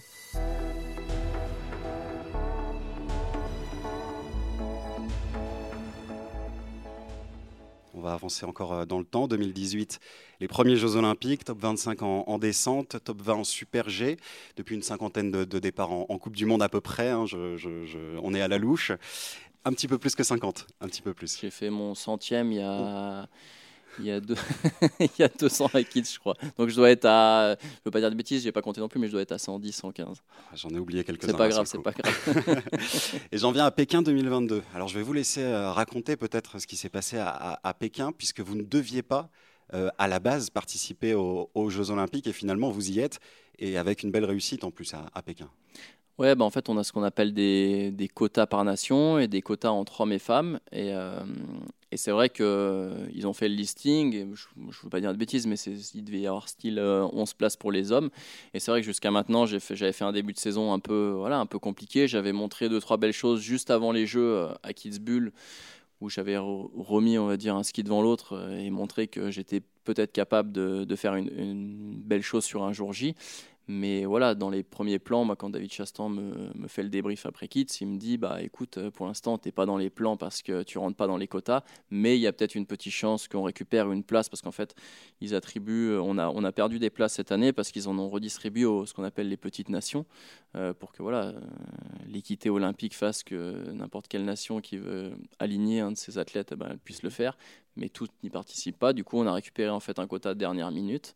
On 7.94 8.02
va 8.02 8.14
avancer 8.14 8.46
encore 8.46 8.74
euh, 8.74 8.86
dans 8.86 9.00
le 9.00 9.06
temps. 9.06 9.28
2018, 9.28 10.00
les 10.40 10.48
premiers 10.48 10.76
Jeux 10.76 10.96
Olympiques, 10.96 11.44
top 11.46 11.60
25 11.60 12.02
en, 12.02 12.40
descente, 12.40 12.98
top 13.04 13.22
20 13.22 13.34
en 13.34 13.44
Super 13.44 13.88
G, 13.90 14.18
depuis 14.58 14.76
une 14.76 14.82
cinquantaine 14.82 15.32
de, 15.32 15.60
départs 15.60 15.92
en, 15.92 16.18
Coupe 16.18 16.36
du 16.36 16.46
Monde 16.46 16.64
à 16.64 16.70
peu 16.70 16.82
près. 16.82 17.10
Hein, 17.10 17.26
on 18.22 18.34
est 18.34 18.42
à 18.42 18.48
la 18.48 18.58
louche. 18.58 18.92
Un 19.66 19.72
petit 19.72 19.88
peu 19.88 19.98
plus 19.98 20.16
que 20.16 20.24
50, 20.24 20.68
un 20.82 20.88
petit 20.88 21.02
peu 21.02 21.14
plus. 21.14 21.40
J'ai 21.40 21.50
fait 21.50 21.70
mon 21.70 21.96
centième 21.96 22.52
il 22.52 22.58
y 22.58 22.62
a, 22.62 23.30
il 24.00 24.06
y 24.06 24.12
a, 24.12 24.20
deux... 24.20 24.36
il 25.00 25.10
y 25.20 25.24
a 25.24 25.28
200 25.28 25.70
kids, 25.90 26.04
je 26.14 26.20
crois. 26.20 26.36
Donc 26.58 26.70
je 26.70 26.76
dois 26.76 26.90
être 26.90 27.06
à, 27.06 27.56
je 27.60 27.80
veux 27.86 27.92
pas 27.92 28.00
dire 28.00 28.10
de 28.10 28.16
bêtises, 28.16 28.44
j'ai 28.44 28.52
pas 28.52 28.62
compté 28.62 28.82
non 28.82 28.88
plus, 28.88 29.00
mais 29.00 29.08
je 29.08 29.12
dois 29.12 29.22
être 29.22 29.32
à 29.32 29.38
110, 29.38 29.72
115. 29.72 30.18
Ah, 30.30 30.56
j'en 30.56 30.70
ai 30.70 30.80
oublié 30.80 31.04
quelques-uns. 31.04 31.28
C'est 31.28 31.38
pas 31.38 31.50
grave, 31.50 31.66
c'est 31.66 31.82
pas 31.82 31.92
grave. 31.92 32.62
Et 33.32 33.38
j'en 33.38 33.52
viens 33.52 33.66
à 33.66 33.72
Pékin 33.72 34.02
2022. 34.02 34.64
Alors 34.76 34.88
je 34.88 34.98
vais 34.98 35.04
vous 35.04 35.14
laisser 35.14 35.44
euh, 35.44 35.72
raconter 35.72 36.16
peut-être 36.16 36.60
ce 36.60 36.68
qui 36.68 36.76
s'est 36.76 36.90
passé 36.90 37.18
à, 37.20 37.76
Pékin, 37.80 38.12
puisque 38.12 38.42
vous 38.42 38.56
ne 38.56 38.64
deviez 38.64 39.02
pas 39.02 39.30
euh, 39.74 39.90
à 39.98 40.08
la 40.08 40.20
base 40.20 40.50
participer 40.50 41.14
aux, 41.16 41.70
Jeux 41.70 41.92
Olympiques 41.92 42.28
et 42.28 42.34
finalement 42.34 42.70
vous 42.70 42.92
y 42.92 43.00
êtes 43.00 43.20
et 43.60 43.78
avec 43.78 44.04
une 44.04 44.12
belle 44.12 44.26
réussite 44.26 44.64
en 44.64 44.72
plus 44.72 44.94
à 44.94 45.22
Pékin. 45.22 45.50
Ouais, 46.20 46.36
bah 46.36 46.46
en 46.46 46.52
fait, 46.52 46.70
on 46.70 46.78
a 46.78 46.84
ce 46.84 46.92
qu'on 46.92 47.04
appelle 47.04 47.34
des, 47.34 47.92
des, 47.92 48.08
quotas 48.08 48.46
par 48.46 48.64
nation 48.64 49.18
et 49.18 49.28
des 49.28 49.42
quotas 49.42 49.72
entre 49.72 50.02
hommes 50.02 50.12
et 50.12 50.20
femmes. 50.20 50.60
Et, 50.72 50.94
euh, 50.94 51.20
et 51.94 51.98
c'est 51.98 52.10
vrai 52.10 52.30
qu'ils 52.30 52.44
euh, 52.44 53.26
ont 53.26 53.34
fait 53.34 53.48
le 53.48 53.54
listing, 53.54 54.34
je 54.36 54.48
ne 54.58 54.72
veux 54.84 54.90
pas 54.90 55.00
dire 55.00 55.14
de 55.14 55.18
bêtises, 55.18 55.46
mais 55.46 55.58
il 55.94 56.04
devait 56.04 56.22
y 56.22 56.28
avoir 56.28 56.50
style 56.50 56.80
11 56.80 56.82
euh, 56.82 57.34
places 57.38 57.56
pour 57.56 57.72
les 57.72 57.92
hommes. 57.92 58.10
Et 58.56 58.60
c'est 58.60 58.72
vrai 58.72 58.82
que 58.82 58.86
jusqu'à 58.86 59.12
maintenant, 59.12 59.46
j'avais 59.46 59.60
fait, 59.92 60.04
un 60.04 60.12
début 60.12 60.34
de 60.34 60.40
saison 60.40 60.74
un 60.74 60.80
peu, 60.80 61.14
voilà, 61.16 61.40
un 61.40 61.46
peu 61.46 61.60
compliqué. 61.60 62.08
J'avais 62.08 62.34
montré 62.34 62.68
deux, 62.68 62.80
trois 62.80 62.98
belles 62.98 63.14
choses 63.14 63.42
juste 63.42 63.70
avant 63.70 63.92
les 63.92 64.08
Jeux 64.08 64.48
à 64.64 64.74
Kitzbühel, 64.74 65.32
où 66.02 66.10
j'avais 66.10 66.38
remis, 66.38 67.20
on 67.20 67.28
va 67.28 67.38
dire, 67.38 67.56
un 67.56 67.64
ski 67.64 67.84
devant 67.84 68.02
l'autre 68.02 68.50
et 68.58 68.72
montré 68.72 69.08
que 69.08 69.30
j'étais 69.30 69.62
peut-être 69.84 70.14
capable 70.14 70.52
de, 70.52 70.96
faire 70.96 71.14
une, 71.14 72.02
belle 72.04 72.24
chose 72.24 72.44
sur 72.44 72.64
un 72.64 72.74
jour 72.74 72.92
J. 72.92 73.14
Mais 73.68 74.04
voilà, 74.04 74.36
dans 74.36 74.50
les 74.50 74.62
premiers 74.62 75.00
plans, 75.00 75.24
moi, 75.24 75.38
quand 75.38 75.50
David 75.50 75.72
Chastan 75.72 76.10
me, 76.10 76.68
fait 76.68 76.84
le 76.84 76.90
débrief 76.90 77.26
après 77.26 77.48
Kits, 77.48 77.66
il 77.80 77.88
me 77.88 77.98
dit 77.98 78.18
bah 78.18 78.42
écoute, 78.42 78.78
euh, 78.78 78.92
pour 78.92 79.06
l'instant, 79.06 79.38
tu 79.38 79.48
n'es 79.48 79.52
pas 79.54 79.66
dans 79.66 79.78
les 79.78 79.90
plans 79.90 80.18
parce 80.18 80.42
que 80.42 80.64
tu 80.64 80.78
rentres 80.78 80.98
pas 80.98 81.08
dans 81.08 81.16
les 81.16 81.28
quotas, 81.28 81.64
mais 81.90 82.18
il 82.18 82.22
y 82.22 82.28
a 82.28 82.34
peut-être 82.34 82.56
une 82.56 82.66
petite 82.66 82.92
chance 82.92 83.30
qu'on 83.30 83.44
récupère 83.44 83.90
une 83.92 84.04
place 84.04 84.28
parce 84.28 84.42
qu'en 84.42 84.52
fait, 84.52 84.76
ils 85.22 85.34
attribuent, 85.34 85.92
euh, 85.92 86.02
on 86.02 86.18
a, 86.18 86.28
on 86.28 86.44
a 86.44 86.52
perdu 86.52 86.78
des 86.78 86.90
places 86.90 87.14
cette 87.14 87.32
année 87.32 87.54
parce 87.54 87.72
qu'ils 87.72 87.88
en 87.88 87.98
ont 87.98 88.10
redistribué 88.10 88.66
aux 88.66 88.86
ce 88.86 88.94
qu'on 88.94 89.06
appelle 89.06 89.30
les 89.30 89.38
petites 89.38 89.70
nations 89.70 90.06
euh, 90.56 90.74
pour 90.74 90.92
que 90.92 91.02
voilà, 91.02 91.34
l'équité 92.08 92.50
olympique 92.50 92.96
fasse 92.96 93.24
que 93.24 93.72
n'importe 93.72 94.10
quelle 94.10 94.26
nation 94.26 94.60
qui 94.60 94.78
veut 94.78 95.14
aligner 95.40 95.80
un 95.80 95.92
de 95.92 95.98
ses 95.98 96.18
athlètes 96.18 96.50
eh 96.52 96.56
ben, 96.56 96.78
puisse 96.84 97.02
le 97.02 97.10
faire 97.10 97.38
mais 97.76 97.90
toutes 97.90 98.12
n'y 98.24 98.30
participent 98.30 98.78
pas. 98.78 98.94
Du 98.94 99.04
coup, 99.04 99.18
on 99.18 99.28
a 99.28 99.34
récupéré 99.34 99.70
en 99.70 99.80
fait 99.80 100.00
un 100.00 100.08
quota 100.08 100.34
de 100.34 100.40
dernière 100.40 100.72
minute. 100.72 101.16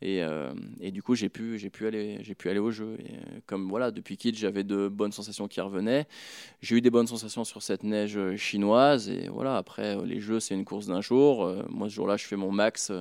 Et, 0.00 0.22
euh, 0.22 0.52
du 0.80 1.02
coup, 1.02 1.14
j'ai 1.14 1.28
pu, 1.28 1.58
pu 1.72 1.86
aller, 1.86 2.18
pu 2.38 2.48
aller 2.48 2.60
au 2.60 2.70
jeu. 2.70 2.96
Euh, 3.00 3.40
comme 3.46 3.68
voilà, 3.68 3.90
depuis 3.90 4.16
Kid, 4.16 4.36
j'avais 4.36 4.64
de 4.64 4.88
bonnes 4.88 5.12
sensations 5.12 5.48
qui 5.48 5.60
revenaient. 5.60 6.06
J'ai 6.62 6.76
eu 6.76 6.80
des 6.80 6.90
bonnes 6.90 7.06
sensations 7.08 7.44
sur 7.44 7.62
cette 7.62 7.82
neige 7.82 8.18
chinoise. 8.36 9.08
Et 9.08 9.28
voilà, 9.28 9.56
après 9.56 9.96
les 10.04 10.20
jeux, 10.20 10.40
c'est 10.40 10.54
une 10.54 10.64
course 10.64 10.86
d'un 10.86 11.00
jour. 11.00 11.44
Euh, 11.44 11.64
moi, 11.68 11.88
ce 11.88 11.94
jour-là, 11.94 12.16
je 12.16 12.26
fais 12.26 12.36
mon 12.36 12.52
max 12.52 12.92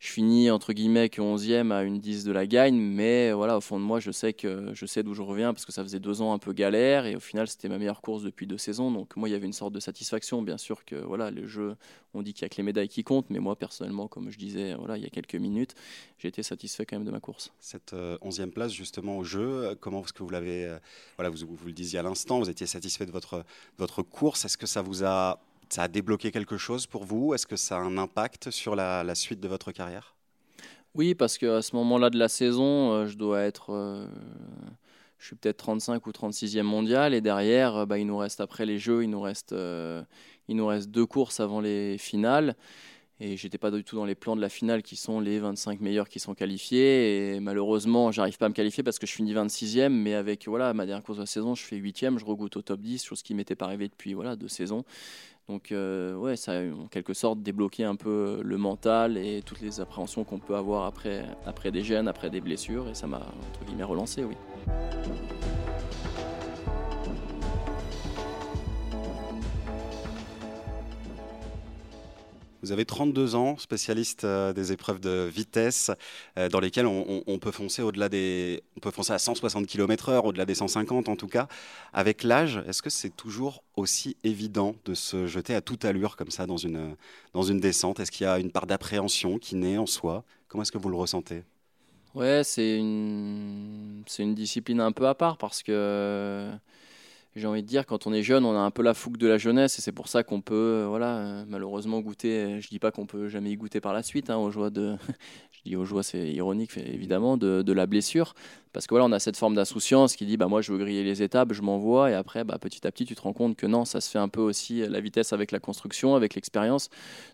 je 0.00 0.08
finis 0.08 0.50
entre 0.50 0.72
guillemets 0.72 1.10
que 1.10 1.20
11e 1.20 1.72
à 1.72 1.82
une 1.82 2.00
10 2.00 2.24
de 2.24 2.32
la 2.32 2.46
gagne, 2.46 2.80
mais 2.80 3.32
voilà, 3.32 3.58
au 3.58 3.60
fond 3.60 3.78
de 3.78 3.84
moi, 3.84 4.00
je 4.00 4.10
sais 4.10 4.32
que 4.32 4.70
je 4.72 4.86
sais 4.86 5.02
d'où 5.02 5.12
je 5.12 5.20
reviens 5.20 5.52
parce 5.52 5.66
que 5.66 5.72
ça 5.72 5.82
faisait 5.82 6.00
deux 6.00 6.22
ans 6.22 6.32
un 6.32 6.38
peu 6.38 6.54
galère 6.54 7.04
et 7.04 7.16
au 7.16 7.20
final, 7.20 7.46
c'était 7.48 7.68
ma 7.68 7.76
meilleure 7.76 8.00
course 8.00 8.22
depuis 8.22 8.46
deux 8.46 8.56
saisons. 8.56 8.90
Donc 8.90 9.14
moi, 9.16 9.28
il 9.28 9.32
y 9.32 9.34
avait 9.34 9.44
une 9.44 9.52
sorte 9.52 9.74
de 9.74 9.80
satisfaction, 9.80 10.40
bien 10.40 10.56
sûr 10.56 10.86
que 10.86 10.96
voilà, 10.96 11.30
le 11.30 11.46
jeu, 11.46 11.76
on 12.14 12.22
dit 12.22 12.32
qu'il 12.32 12.42
y 12.42 12.46
a 12.46 12.48
que 12.48 12.56
les 12.56 12.62
médailles 12.62 12.88
qui 12.88 13.04
comptent, 13.04 13.28
mais 13.28 13.40
moi 13.40 13.56
personnellement, 13.56 14.08
comme 14.08 14.30
je 14.30 14.38
disais, 14.38 14.74
voilà, 14.74 14.96
il 14.96 15.02
y 15.02 15.06
a 15.06 15.10
quelques 15.10 15.34
minutes, 15.34 15.74
j'ai 16.16 16.28
été 16.28 16.42
satisfait 16.42 16.86
quand 16.86 16.96
même 16.96 17.06
de 17.06 17.12
ma 17.12 17.20
course. 17.20 17.52
Cette 17.60 17.92
11e 17.92 18.40
euh, 18.40 18.46
place 18.46 18.72
justement 18.72 19.18
au 19.18 19.24
jeu, 19.24 19.76
comment 19.80 20.02
est-ce 20.02 20.14
que 20.14 20.22
vous 20.22 20.30
l'avez, 20.30 20.64
euh, 20.64 20.78
voilà, 21.18 21.28
vous, 21.28 21.46
vous, 21.46 21.66
le 21.66 21.74
disiez 21.74 21.98
à 21.98 22.02
l'instant, 22.02 22.38
vous 22.38 22.48
étiez 22.48 22.66
satisfait 22.66 23.04
de 23.04 23.12
votre 23.12 23.44
votre 23.76 24.02
course. 24.02 24.46
Est-ce 24.46 24.56
que 24.56 24.66
ça 24.66 24.80
vous 24.80 25.04
a 25.04 25.42
ça 25.70 25.84
a 25.84 25.88
débloqué 25.88 26.30
quelque 26.30 26.58
chose 26.58 26.86
pour 26.86 27.04
vous? 27.04 27.34
Est-ce 27.34 27.46
que 27.46 27.56
ça 27.56 27.76
a 27.76 27.80
un 27.80 27.96
impact 27.98 28.50
sur 28.50 28.76
la 28.76 29.14
suite 29.14 29.40
de 29.40 29.48
votre 29.48 29.72
carrière? 29.72 30.14
Oui, 30.94 31.14
parce 31.14 31.38
qu'à 31.38 31.62
ce 31.62 31.76
moment-là 31.76 32.10
de 32.10 32.18
la 32.18 32.28
saison, 32.28 32.92
euh, 32.92 33.06
je 33.06 33.16
dois 33.16 33.42
être. 33.42 33.72
Euh, 33.72 34.06
je 35.18 35.26
suis 35.26 35.36
peut-être 35.36 35.58
35 35.58 36.06
ou 36.06 36.10
36e 36.10 36.62
mondial. 36.62 37.14
Et 37.14 37.20
derrière, 37.20 37.76
euh, 37.76 37.86
bah, 37.86 37.98
il 37.98 38.06
nous 38.06 38.16
reste, 38.16 38.40
après 38.40 38.66
les 38.66 38.78
Jeux, 38.78 39.04
il 39.04 39.10
nous 39.10 39.20
reste, 39.20 39.54
il 40.48 40.56
nous 40.56 40.66
reste 40.66 40.90
deux 40.90 41.06
courses 41.06 41.40
avant 41.40 41.60
les 41.60 41.96
finales. 41.98 42.56
Et 43.22 43.36
j'étais 43.36 43.58
pas 43.58 43.70
du 43.70 43.84
tout 43.84 43.96
dans 43.96 44.06
les 44.06 44.14
plans 44.14 44.34
de 44.34 44.40
la 44.40 44.48
finale 44.48 44.82
qui 44.82 44.96
sont 44.96 45.20
les 45.20 45.38
25 45.38 45.80
meilleurs 45.80 46.08
qui 46.08 46.18
sont 46.18 46.34
qualifiés. 46.34 47.34
Et 47.34 47.40
malheureusement, 47.40 48.10
j'arrive 48.10 48.38
pas 48.38 48.46
à 48.46 48.48
me 48.48 48.54
qualifier 48.54 48.82
parce 48.82 48.98
que 48.98 49.06
je 49.06 49.12
finis 49.12 49.34
26e. 49.34 49.90
Mais 49.90 50.14
avec 50.14 50.48
voilà, 50.48 50.72
ma 50.72 50.86
dernière 50.86 51.04
course 51.04 51.18
de 51.18 51.22
la 51.22 51.26
saison, 51.26 51.54
je 51.54 51.62
fais 51.62 51.76
8e, 51.76 52.18
je 52.18 52.24
regoute 52.24 52.56
au 52.56 52.62
top 52.62 52.80
10, 52.80 53.04
chose 53.04 53.22
qui 53.22 53.34
m'était 53.34 53.54
pas 53.54 53.66
arrivée 53.66 53.88
depuis 53.88 54.14
voilà, 54.14 54.36
deux 54.36 54.48
saisons. 54.48 54.84
Donc 55.48 55.72
euh, 55.72 56.14
ouais, 56.14 56.36
ça 56.36 56.52
a 56.52 56.62
en 56.62 56.86
quelque 56.86 57.12
sorte 57.12 57.42
débloqué 57.42 57.84
un 57.84 57.96
peu 57.96 58.40
le 58.42 58.56
mental 58.56 59.18
et 59.18 59.42
toutes 59.44 59.60
les 59.60 59.80
appréhensions 59.80 60.24
qu'on 60.24 60.38
peut 60.38 60.54
avoir 60.54 60.86
après, 60.86 61.24
après 61.44 61.70
des 61.72 61.82
gènes, 61.82 62.08
après 62.08 62.30
des 62.30 62.40
blessures. 62.40 62.88
Et 62.88 62.94
ça 62.94 63.06
m'a, 63.06 63.18
entre 63.18 63.64
guillemets, 63.66 63.84
relancé, 63.84 64.24
oui. 64.24 64.36
Vous 72.62 72.72
avez 72.72 72.84
32 72.84 73.36
ans, 73.36 73.56
spécialiste 73.56 74.24
euh, 74.24 74.52
des 74.52 74.72
épreuves 74.72 75.00
de 75.00 75.28
vitesse, 75.32 75.90
euh, 76.36 76.48
dans 76.48 76.60
lesquelles 76.60 76.86
on, 76.86 77.38
peut 77.38 77.50
foncer 77.50 77.80
au-delà 77.80 78.10
des, 78.10 78.62
on 78.76 78.80
peut 78.80 78.90
foncer 78.90 79.12
à 79.12 79.18
160 79.18 79.66
km/h, 79.66 80.20
au-delà 80.24 80.44
des 80.44 80.54
150 80.54 81.08
en 81.08 81.16
tout 81.16 81.26
cas. 81.26 81.48
Avec 81.94 82.22
l'âge, 82.22 82.62
est-ce 82.68 82.82
que 82.82 82.90
c'est 82.90 83.16
toujours 83.16 83.64
aussi 83.76 84.16
évident 84.24 84.74
de 84.84 84.94
se 84.94 85.26
jeter 85.26 85.54
à 85.54 85.62
toute 85.62 85.86
allure 85.86 86.16
comme 86.16 86.30
ça 86.30 86.46
dans 86.46 86.58
une, 86.58 86.96
dans 87.32 87.42
une 87.42 87.60
descente? 87.60 87.98
Est-ce 87.98 88.10
qu'il 88.10 88.24
y 88.24 88.28
a 88.28 88.38
une 88.38 88.50
part 88.50 88.66
d'appréhension 88.66 89.38
qui 89.38 89.56
naît 89.56 89.78
en 89.78 89.86
soi? 89.86 90.24
Comment 90.48 90.62
est-ce 90.62 90.72
que 90.72 90.78
vous 90.78 90.90
le 90.90 90.96
ressentez? 90.96 91.44
Ouais, 92.14 92.42
c'est 92.44 92.76
une, 92.76 94.02
c'est 94.06 94.22
une 94.22 94.34
discipline 94.34 94.80
un 94.80 94.92
peu 94.92 95.06
à 95.06 95.14
part 95.14 95.38
parce 95.38 95.62
que 95.62 96.50
j'ai 97.36 97.46
envie 97.46 97.62
de 97.62 97.66
dire, 97.68 97.86
quand 97.86 98.08
on 98.08 98.12
est 98.12 98.24
jeune, 98.24 98.44
on 98.44 98.56
a 98.56 98.58
un 98.58 98.72
peu 98.72 98.82
la 98.82 98.92
fougue 98.92 99.16
de 99.16 99.28
la 99.28 99.38
jeunesse 99.38 99.78
et 99.78 99.82
c'est 99.82 99.92
pour 99.92 100.08
ça 100.08 100.24
qu'on 100.24 100.40
peut, 100.40 100.54
euh, 100.54 100.86
voilà, 100.88 101.18
euh, 101.18 101.44
malheureusement 101.46 102.00
goûter. 102.00 102.60
Je 102.60 102.68
dis 102.68 102.80
pas 102.80 102.90
qu'on 102.90 103.06
peut 103.06 103.28
jamais 103.28 103.50
y 103.50 103.56
goûter 103.56 103.80
par 103.80 103.92
la 103.92 104.02
suite, 104.02 104.30
hein, 104.30 104.36
aux 104.36 104.50
joies 104.50 104.70
de, 104.70 104.96
je 105.52 105.60
dis 105.64 105.76
aux 105.76 105.84
joies, 105.84 106.02
c'est 106.02 106.28
ironique 106.32 106.76
évidemment, 106.76 107.36
de, 107.36 107.72
la 107.72 107.86
blessure, 107.86 108.34
parce 108.72 108.88
que 108.88 108.94
voilà, 108.94 109.04
on 109.06 109.12
a 109.12 109.20
cette 109.20 109.36
forme 109.36 109.54
d'insouciance 109.54 110.16
qui 110.16 110.26
dit, 110.26 110.36
bah 110.36 110.48
moi 110.48 110.60
je 110.60 110.72
veux 110.72 110.78
griller 110.78 111.04
les 111.04 111.22
étapes, 111.22 111.52
je 111.52 111.62
m'envoie 111.62 112.10
et 112.10 112.14
après, 112.14 112.42
bah 112.42 112.58
petit 112.58 112.84
à 112.84 112.90
petit, 112.90 113.04
tu 113.04 113.14
te 113.14 113.22
rends 113.22 113.32
compte 113.32 113.56
que 113.56 113.66
non, 113.66 113.84
ça 113.84 114.00
se 114.00 114.10
fait 114.10 114.18
un 114.18 114.28
peu 114.28 114.40
aussi 114.40 114.82
euh, 114.82 114.88
la 114.88 115.00
vitesse 115.00 115.32
avec 115.32 115.52
la 115.52 115.60
construction, 115.60 116.16
avec 116.16 116.34
l'expérience. 116.34 116.90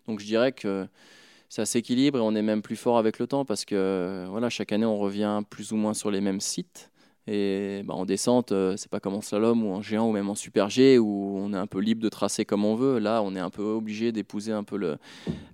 Donc 0.07 0.21
je 0.21 0.27
dirais 0.27 0.53
que 0.53 0.87
ça 1.49 1.65
s'équilibre 1.65 2.19
et 2.19 2.21
on 2.21 2.35
est 2.35 2.43
même 2.43 2.61
plus 2.61 2.77
fort 2.77 2.99
avec 2.99 3.19
le 3.19 3.27
temps 3.27 3.47
parce 3.47 3.65
que 3.65 4.27
voilà, 4.29 4.51
chaque 4.51 4.73
année 4.73 4.85
on 4.85 4.99
revient 4.99 5.41
plus 5.49 5.73
ou 5.73 5.77
moins 5.77 5.95
sur 5.95 6.11
les 6.11 6.21
mêmes 6.21 6.41
sites. 6.41 6.91
Et 7.29 7.83
bah, 7.85 7.95
en 7.95 8.05
descente, 8.05 8.53
euh, 8.53 8.77
c'est 8.77 8.91
pas 8.91 9.01
comme 9.01 9.15
en 9.15 9.21
slalom 9.21 9.65
ou 9.65 9.73
en 9.73 9.83
géant 9.83 10.09
ou 10.09 10.13
même 10.13 10.31
en 10.31 10.37
super 10.37 10.71
G 10.71 10.97
où 10.99 11.37
on 11.37 11.53
est 11.53 11.57
un 11.57 11.67
peu 11.67 11.81
libre 11.81 12.01
de 12.01 12.09
tracer 12.09 12.45
comme 12.45 12.65
on 12.65 12.77
veut. 12.77 12.99
Là, 13.01 13.21
on 13.23 13.35
est 13.35 13.41
un 13.41 13.51
peu 13.51 13.63
obligé 13.63 14.13
d'épouser 14.13 14.53
un 14.53 14.63
peu 14.63 14.77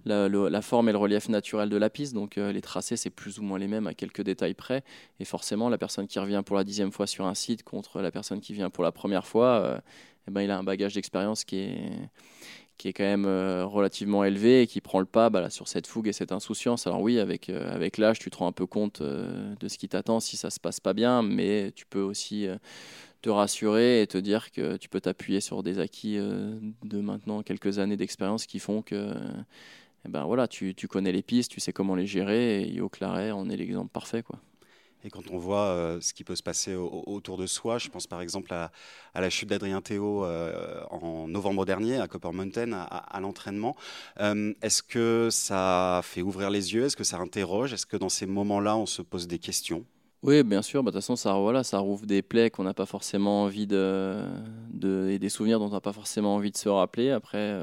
la, 0.05 0.63
forme 0.63 0.91
et 0.91 0.93
le 0.93 0.99
relief 0.99 1.31
naturel 1.31 1.71
de 1.71 1.77
la 1.79 1.89
piste. 1.89 2.13
Donc 2.13 2.37
euh, 2.37 2.53
les 2.53 2.61
tracés, 2.61 2.97
c'est 2.97 3.11
plus 3.11 3.39
ou 3.39 3.43
moins 3.43 3.59
les 3.59 3.69
mêmes 3.69 3.87
à 3.87 3.95
quelques 3.95 4.23
détails 4.23 4.55
près. 4.55 4.85
Et 5.19 5.25
forcément, 5.25 5.71
la 5.71 5.79
personne 5.79 6.07
qui 6.07 6.19
revient 6.19 6.43
pour 6.45 6.57
la 6.57 6.65
dixième 6.65 6.93
fois 6.93 7.07
sur 7.07 7.25
un 7.25 7.35
site 7.35 7.63
contre 7.63 8.03
la 8.03 8.11
personne 8.11 8.41
qui 8.41 8.53
vient 8.53 8.69
pour 8.69 8.85
la 8.85 8.93
première 8.93 9.27
fois, 9.27 9.63
euh, 9.63 9.79
eh 10.29 10.31
ben, 10.31 10.43
il 10.43 10.51
a 10.51 10.59
un 10.59 10.65
bagage 10.65 10.95
d'expérience 10.95 11.45
qui 11.45 11.57
est 11.57 11.91
qui 12.79 12.89
est 12.89 12.93
quand 12.93 13.05
même 13.05 13.27
euh, 13.27 13.65
relativement 13.65 14.25
élevé 14.25 14.63
et 14.63 14.67
qui 14.67 14.81
prend 14.81 14.99
le 14.99 15.07
pas 15.07 15.31
bah, 15.31 15.51
sur 15.51 15.69
cette 15.69 15.87
fougue 15.87 16.09
et 16.09 16.13
cette 16.13 16.33
insouciance. 16.33 16.87
Alors 16.87 17.01
oui, 17.01 17.19
avec, 17.19 17.49
euh, 17.49 17.73
avec 17.73 17.99
l'âge, 17.99 18.19
tu 18.19 18.31
te 18.31 18.37
rends 18.37 18.49
un 18.49 18.53
peu 18.53 18.67
compte 18.67 19.01
euh, 19.01 19.55
de 19.61 19.69
ce 19.69 19.79
qui 19.79 19.89
t'attend 19.89 20.21
si 20.21 20.37
ça 20.37 20.51
se 20.51 20.59
passe 20.61 20.81
pas 20.81 20.93
bien, 20.93 21.23
mais 21.23 21.73
tu 21.75 21.87
peux 21.87 22.01
aussi 22.01 22.49
te 23.21 23.31
rassurer 23.31 24.03
et 24.03 24.07
te 24.07 24.19
dire 24.19 24.51
que 24.51 24.77
tu 24.77 24.89
peux 24.89 25.01
t'appuyer 25.01 25.41
sur 25.41 25.63
des 25.63 25.79
acquis 25.79 26.17
de 26.17 27.01
maintenant 27.01 27.43
quelques 27.43 27.79
années 27.79 27.97
d'expérience 27.97 28.47
qui 28.47 28.59
font 28.59 28.83
que 28.83 29.15
eh 30.05 30.09
ben 30.09 30.25
voilà, 30.25 30.49
tu, 30.49 30.75
tu, 30.75 30.89
connais 30.89 31.13
les 31.13 31.23
pistes, 31.23 31.53
tu 31.53 31.61
sais 31.61 31.73
comment 31.73 31.95
les 31.95 32.07
gérer 32.07 32.69
et 32.69 32.81
au 32.81 32.89
Claret, 32.89 33.31
on 33.31 33.49
est 33.49 33.57
l'exemple 33.57 33.91
parfait. 33.93 34.25
quoi. 34.25 34.41
Et 35.05 35.11
quand 35.11 35.31
on 35.31 35.39
voit 35.39 35.67
euh, 35.67 36.01
ce 36.01 36.15
qui 36.15 36.25
peut 36.25 36.37
se 36.37 36.43
passer 36.43 36.75
autour 36.75 37.37
de 37.37 37.47
soi, 37.47 37.79
je 37.79 37.89
pense 37.89 38.07
par 38.07 38.21
exemple 38.21 38.53
à, 38.53 38.71
la 39.15 39.31
chute 39.31 39.49
d'Adrien 39.49 39.81
Théo 39.81 40.25
euh, 40.25 40.83
en 40.91 41.27
novembre 41.29 41.65
dernier 41.65 41.99
à 41.99 42.07
Copper 42.07 42.31
Mountain, 42.33 42.73
à, 42.73 43.21
l'entraînement. 43.21 43.77
Euh, 44.21 44.55
est-ce 44.63 44.83
que 44.83 45.29
ça 45.31 46.01
fait 46.05 46.23
ouvrir 46.23 46.51
les 46.51 46.75
yeux? 46.75 46.85
Est-ce 46.85 46.97
que 46.97 47.05
ça 47.05 47.19
interroge? 47.19 47.73
Est-ce 47.73 47.87
que 47.87 47.97
dans 47.97 48.09
ces 48.09 48.27
moments-là, 48.27 48.77
on 48.77 48.87
se 48.87 49.03
pose 49.03 49.27
des 49.27 49.39
questions? 49.39 49.85
Oui, 50.23 50.45
bien 50.45 50.63
sûr. 50.63 50.85
Bah, 50.85 50.93
de 50.93 50.97
toute 50.97 51.03
façon, 51.03 51.17
ça, 51.17 51.35
voilà, 51.35 51.63
rouvre 51.73 52.07
des 52.07 52.23
plaies 52.23 52.51
qu'on 52.51 52.63
n'a 52.63 52.75
pas 52.75 52.87
forcément 52.87 53.43
envie 53.43 53.67
de, 53.67 54.25
et 55.09 55.19
des 55.19 55.29
souvenirs 55.29 55.59
dont 55.59 55.67
on 55.67 55.71
n'a 55.73 55.81
pas 55.81 55.93
forcément 55.93 56.37
envie 56.37 56.53
de 56.53 56.57
se 56.57 56.69
rappeler. 56.69 57.11
Après, 57.11 57.59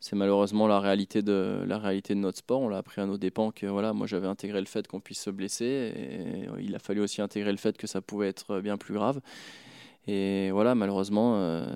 c'est 0.00 0.16
malheureusement 0.16 0.66
la 0.66 0.80
réalité 0.80 1.22
de 1.22 1.64
la 1.66 1.78
réalité 1.78 2.14
de 2.14 2.20
notre 2.20 2.38
sport. 2.38 2.60
On 2.60 2.68
l'a 2.68 2.78
appris 2.78 3.00
à 3.00 3.06
nos 3.06 3.18
dépens 3.18 3.50
que 3.50 3.66
voilà, 3.66 3.92
moi 3.92 4.06
j'avais 4.06 4.28
intégré 4.28 4.60
le 4.60 4.66
fait 4.66 4.86
qu'on 4.86 5.00
puisse 5.00 5.20
se 5.20 5.30
blesser 5.30 5.92
il 6.60 6.74
a 6.74 6.78
fallu 6.78 7.00
aussi 7.00 7.22
intégrer 7.22 7.50
le 7.50 7.58
fait 7.58 7.76
que 7.76 7.86
ça 7.86 8.00
pouvait 8.00 8.28
être 8.28 8.60
bien 8.60 8.76
plus 8.76 8.94
grave. 8.94 9.20
Et 10.08 10.50
voilà, 10.52 10.74
malheureusement, 10.74 11.36
euh, 11.36 11.66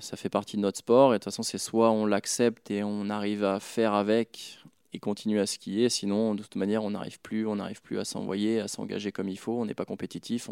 ça 0.00 0.16
fait 0.16 0.28
partie 0.28 0.56
de 0.56 0.62
notre 0.62 0.78
sport. 0.78 1.12
Et 1.12 1.14
de 1.14 1.18
toute 1.18 1.24
façon, 1.24 1.42
c'est 1.42 1.58
soit 1.58 1.90
on 1.90 2.04
l'accepte 2.04 2.70
et 2.70 2.82
on 2.82 3.10
arrive 3.10 3.44
à 3.44 3.60
faire 3.60 3.94
avec 3.94 4.58
et 4.96 4.98
continuer 4.98 5.40
à 5.40 5.46
skier, 5.46 5.88
sinon 5.90 6.34
de 6.34 6.42
toute 6.42 6.56
manière 6.56 6.82
on 6.82 6.90
n'arrive 6.90 7.20
plus, 7.20 7.46
on 7.46 7.56
n'arrive 7.56 7.82
plus 7.82 7.98
à 7.98 8.04
s'envoyer, 8.04 8.60
à 8.60 8.68
s'engager 8.68 9.12
comme 9.12 9.28
il 9.28 9.38
faut. 9.38 9.60
On 9.60 9.66
n'est 9.66 9.74
pas 9.74 9.84
compétitif, 9.84 10.48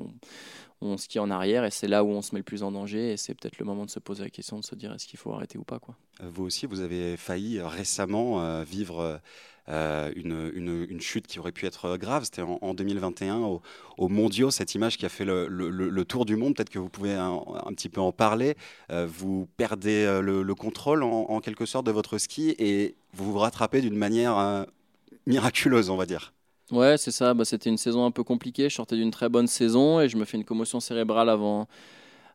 on, 0.80 0.96
skie 0.98 1.18
en 1.18 1.30
arrière 1.30 1.64
et 1.64 1.70
c'est 1.70 1.88
là 1.88 2.04
où 2.04 2.08
on 2.08 2.20
se 2.20 2.34
met 2.34 2.40
le 2.40 2.44
plus 2.44 2.62
en 2.62 2.70
danger 2.70 3.12
et 3.12 3.16
c'est 3.16 3.34
peut-être 3.34 3.58
le 3.58 3.64
moment 3.64 3.86
de 3.86 3.90
se 3.90 3.98
poser 3.98 4.22
la 4.22 4.28
question 4.28 4.58
de 4.58 4.64
se 4.64 4.74
dire 4.74 4.92
est-ce 4.92 5.06
qu'il 5.06 5.18
faut 5.18 5.32
arrêter 5.32 5.56
ou 5.56 5.64
pas 5.64 5.78
quoi. 5.78 5.96
Euh, 6.20 6.28
vous 6.30 6.44
aussi 6.44 6.66
vous 6.66 6.80
avez 6.80 7.16
failli 7.16 7.58
euh, 7.58 7.66
récemment 7.66 8.42
euh, 8.42 8.64
vivre 8.64 9.18
une, 9.66 10.52
une, 10.54 11.00
chute 11.00 11.26
qui 11.26 11.38
aurait 11.38 11.52
pu 11.52 11.64
être 11.64 11.96
grave. 11.96 12.24
C'était 12.24 12.42
en, 12.42 12.74
2021 12.74 13.38
au, 13.38 13.62
au, 13.96 14.08
Mondiaux, 14.08 14.50
cette 14.50 14.74
image 14.74 14.98
qui 14.98 15.06
a 15.06 15.08
fait 15.08 15.24
le, 15.24 16.02
tour 16.02 16.26
du 16.26 16.36
monde. 16.36 16.54
Peut-être 16.54 16.68
que 16.68 16.78
vous 16.78 16.90
pouvez 16.90 17.14
un, 17.14 17.40
petit 17.68 17.88
peu 17.88 18.02
en 18.02 18.12
parler. 18.12 18.56
vous 18.90 19.48
perdez 19.56 20.20
le, 20.20 20.54
contrôle 20.54 21.02
en, 21.02 21.40
quelque 21.40 21.64
sorte 21.64 21.86
de 21.86 21.92
votre 21.92 22.18
ski 22.18 22.54
et 22.58 22.94
vous 23.14 23.32
vous 23.32 23.38
rattrapez 23.38 23.80
d'une 23.80 23.96
manière 23.96 24.66
miraculeuse, 25.26 25.90
on 25.90 25.96
va 25.96 26.06
dire. 26.06 26.32
Ouais, 26.70 26.96
c'est 26.96 27.10
ça. 27.10 27.34
Bah, 27.34 27.44
c'était 27.44 27.70
une 27.70 27.76
saison 27.76 28.04
un 28.06 28.10
peu 28.10 28.24
compliquée. 28.24 28.68
Je 28.68 28.74
sortais 28.74 28.96
d'une 28.96 29.10
très 29.10 29.28
bonne 29.28 29.46
saison 29.46 30.00
et 30.00 30.08
je 30.08 30.16
me 30.16 30.24
fais 30.24 30.36
une 30.36 30.44
commotion 30.44 30.80
cérébrale 30.80 31.28
avant, 31.28 31.68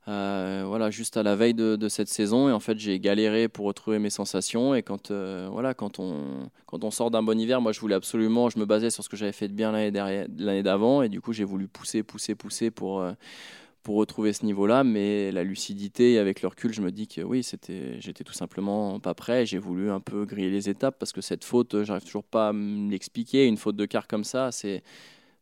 euh, 0.07 0.63
voilà, 0.67 0.91
juste 0.91 1.17
à 1.17 1.23
la 1.23 1.35
veille 1.35 1.55
de, 1.55 1.89
cette 1.89 2.09
saison. 2.09 2.47
Et 2.47 2.51
en 2.51 2.59
fait, 2.59 2.77
j'ai 2.77 2.99
galéré 2.99 3.47
pour 3.47 3.65
retrouver 3.65 3.97
mes 3.99 4.11
sensations. 4.11 4.75
Et 4.75 4.83
quand, 4.83 5.09
euh, 5.11 5.49
voilà, 5.51 5.73
quand 5.73 5.99
on, 5.99 6.49
quand 6.67 6.83
on 6.83 6.91
sort 6.91 7.09
d'un 7.09 7.23
bon 7.23 7.39
hiver, 7.39 7.59
moi, 7.59 7.71
je 7.71 7.79
voulais 7.79 7.95
absolument, 7.95 8.49
je 8.49 8.59
me 8.59 8.65
basais 8.65 8.91
sur 8.91 9.03
ce 9.03 9.09
que 9.09 9.17
j'avais 9.17 9.31
fait 9.31 9.47
de 9.47 9.53
bien 9.53 9.71
l'année 9.71 10.63
d'avant. 10.63 11.01
Et 11.01 11.09
du 11.09 11.21
coup, 11.21 11.33
j'ai 11.33 11.43
voulu 11.43 11.67
pousser, 11.67 12.03
pousser, 12.03 12.35
pousser 12.35 12.69
pour, 12.69 13.01
euh, 13.01 13.13
pour 13.83 13.95
retrouver 13.95 14.33
ce 14.33 14.45
niveau-là. 14.45 14.83
Mais 14.83 15.31
la 15.31 15.43
lucidité, 15.43 16.19
avec 16.19 16.41
le 16.41 16.47
recul, 16.47 16.73
je 16.73 16.81
me 16.81 16.91
dis 16.91 17.07
que 17.07 17.21
oui, 17.21 17.43
c'était, 17.43 17.99
j'étais 17.99 18.23
tout 18.23 18.33
simplement 18.33 18.99
pas 18.99 19.13
prêt. 19.13 19.45
J'ai 19.45 19.57
voulu 19.59 19.89
un 19.91 19.99
peu 19.99 20.25
griller 20.25 20.49
les 20.49 20.69
étapes 20.69 20.97
parce 20.99 21.11
que 21.11 21.21
cette 21.21 21.43
faute, 21.43 21.83
j'arrive 21.83 22.03
toujours 22.03 22.23
pas 22.23 22.49
à 22.49 22.53
me 22.53 22.89
l'expliquer. 22.89 23.47
Une 23.47 23.57
faute 23.57 23.75
de 23.75 23.85
quart 23.85 24.07
comme 24.07 24.23
ça, 24.23 24.51
c'est 24.51 24.83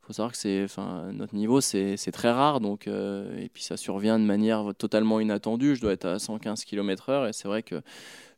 faut 0.08 0.14
savoir 0.14 0.32
que 0.32 0.38
c'est, 0.38 0.64
enfin, 0.64 1.12
notre 1.12 1.36
niveau, 1.36 1.60
c'est, 1.60 1.98
très 2.14 2.32
rare. 2.32 2.62
Donc, 2.62 2.88
euh, 2.88 3.38
et 3.38 3.50
puis 3.50 3.62
ça 3.62 3.76
survient 3.76 4.18
de 4.18 4.24
manière 4.24 4.74
totalement 4.78 5.20
inattendue. 5.20 5.76
Je 5.76 5.82
dois 5.82 5.92
être 5.92 6.06
à 6.06 6.18
115 6.18 6.64
km/h 6.64 7.28
et 7.28 7.34
c'est 7.34 7.50
vrai 7.50 7.62
que 7.62 7.82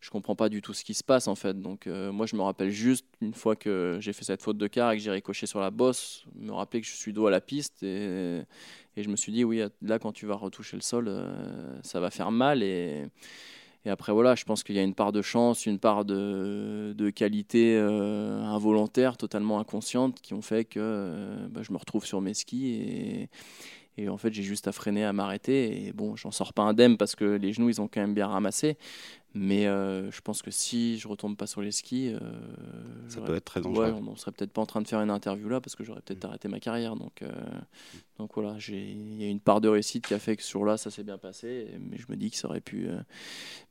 je 0.02 0.10
comprends 0.10 0.36
pas 0.36 0.50
du 0.50 0.64
tout 0.64 0.74
ce 0.74 0.84
qui 0.84 0.96
se 0.96 1.04
passe 1.04 1.28
en 1.28 1.36
fait. 1.36 1.62
Donc, 1.62 1.86
euh, 1.86 2.12
moi, 2.12 2.26
je 2.26 2.36
me 2.36 2.42
rappelle 2.42 2.72
juste 2.72 3.06
une 3.22 3.36
fois 3.36 3.56
que 3.56 3.98
j'ai 4.02 4.14
fait 4.14 4.26
cette 4.26 4.42
faute 4.42 4.58
de 4.58 4.66
quart 4.66 4.92
et 4.92 4.98
que 4.98 5.04
j'ai 5.04 5.12
ricoché 5.12 5.46
sur 5.46 5.60
la 5.60 5.70
bosse, 5.70 6.26
me 6.36 6.52
rappeler 6.52 6.82
que 6.82 6.88
je 6.88 6.94
suis 6.94 7.14
dos 7.14 7.28
à 7.28 7.32
la 7.32 7.42
piste 7.42 7.84
et, 7.84 8.42
et 9.00 9.04
je 9.04 9.10
me 9.10 9.16
suis 9.16 9.32
dit, 9.32 9.46
oui, 9.46 9.64
là, 9.82 9.98
quand 9.98 10.12
tu 10.12 10.26
vas 10.26 10.36
retoucher 10.36 10.76
le 10.76 10.82
sol, 10.82 11.06
euh, 11.08 11.80
ça 11.84 12.02
va 12.02 12.12
faire 12.12 12.32
mal. 12.32 12.64
Et, 12.64 13.06
après, 13.86 14.12
voilà, 14.12 14.36
je 14.36 14.44
pense 14.44 14.62
qu'il 14.62 14.76
y 14.76 14.80
a 14.80 14.84
une 14.84 14.94
part 14.94 15.14
de 15.14 15.22
chance, 15.22 15.66
une 15.66 15.80
part 15.80 16.04
de, 16.04 16.94
de 16.96 17.10
qualité 17.10 17.78
euh, 17.78 18.44
involontaire, 18.44 19.16
totalement 19.16 19.58
inconsciente, 19.58 20.20
qui 20.22 20.34
ont 20.34 20.42
fait 20.42 20.66
que 20.66 20.80
euh, 20.80 21.48
bah, 21.50 21.62
je 21.64 21.72
me 21.72 21.78
retrouve 21.78 22.06
sur 22.06 22.20
mes 22.20 22.34
skis 22.34 22.68
et, 22.68 23.30
et 23.98 24.10
en 24.10 24.18
fait, 24.18 24.34
j'ai 24.34 24.44
juste 24.44 24.68
à 24.68 24.74
freiner, 24.74 25.06
à 25.06 25.14
m'arrêter. 25.14 25.88
Et 25.88 25.94
bon, 25.94 26.16
j'en 26.18 26.32
sors 26.32 26.54
pas 26.54 26.64
indemne 26.64 26.98
parce 26.98 27.16
que 27.16 27.24
les 27.24 27.54
genoux, 27.54 27.70
ils 27.70 27.82
ont 27.82 27.88
quand 27.88 28.02
même 28.02 28.14
bien 28.14 28.28
ramassé. 28.28 28.78
Mais 29.36 29.68
euh, 29.68 30.10
je 30.10 30.22
pense 30.22 30.42
que 30.42 30.50
si 30.50 30.98
je 30.98 31.08
retombe 31.08 31.38
pas 31.38 31.46
sur 31.46 31.62
les 31.62 31.72
skis, 31.72 32.10
euh, 32.10 32.20
ça 33.10 33.22
peut 33.22 33.36
être 33.36 33.46
très 33.46 33.62
dangereux. 33.62 33.92
Ouais, 33.92 34.02
on 34.08 34.16
serait 34.16 34.32
peut-être 34.32 34.52
pas 34.52 34.62
en 34.62 34.66
train 34.66 34.82
de 34.82 34.88
faire 34.88 35.02
une 35.02 35.12
interview 35.12 35.48
là 35.50 35.62
parce 35.62 35.76
que 35.76 35.84
j'aurais 35.84 36.02
peut-être 36.02 36.24
mm. 36.24 36.28
arrêté 36.28 36.48
ma 36.48 36.60
carrière. 36.60 36.96
Donc, 36.96 37.22
euh, 37.22 37.32
donc 38.18 38.32
voilà, 38.34 38.56
il 38.70 39.22
y 39.22 39.26
a 39.26 39.28
une 39.28 39.40
part 39.40 39.62
de 39.62 39.68
réussite 39.68 40.08
qui 40.08 40.16
a 40.16 40.20
fait 40.20 40.36
que 40.36 40.42
sur 40.42 40.66
là, 40.66 40.78
ça 40.78 40.90
s'est 40.90 41.04
bien 41.04 41.20
passé. 41.20 41.68
Mais 41.80 41.98
je 41.98 42.06
me 42.10 42.18
dis 42.18 42.32
que 42.32 42.38
ça 42.38 42.48
aurait 42.48 42.60
pu, 42.60 42.88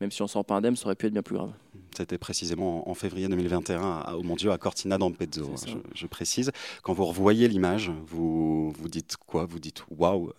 même 0.01 0.13
si 0.13 0.23
on 0.23 0.29
sort 0.29 0.45
pas 0.45 0.55
indemne, 0.55 0.77
ça 0.77 0.87
aurait 0.87 0.95
pu 0.95 1.07
être 1.07 1.13
bien 1.13 1.23
plus 1.23 1.37
grave. 1.37 1.53
C'était 1.97 2.19
précisément 2.19 2.89
en 2.89 2.95
février 2.95 3.27
2021 3.29 4.13
au 4.13 4.23
Mondiaux 4.23 4.53
à 4.53 4.59
Cortina 4.59 4.97
d'Ampezzo, 4.97 5.55
je, 5.67 5.75
je, 5.93 6.07
précise. 6.07 6.53
Quand 6.83 6.93
vous 6.93 7.07
revoyez 7.07 7.49
l'image, 7.49 7.91
vous, 8.07 8.71
vous 8.71 8.89
dites 8.89 9.17
quoi? 9.17 9.45
Vous 9.45 9.59
dites 9.59 9.85
waouh 9.91 10.33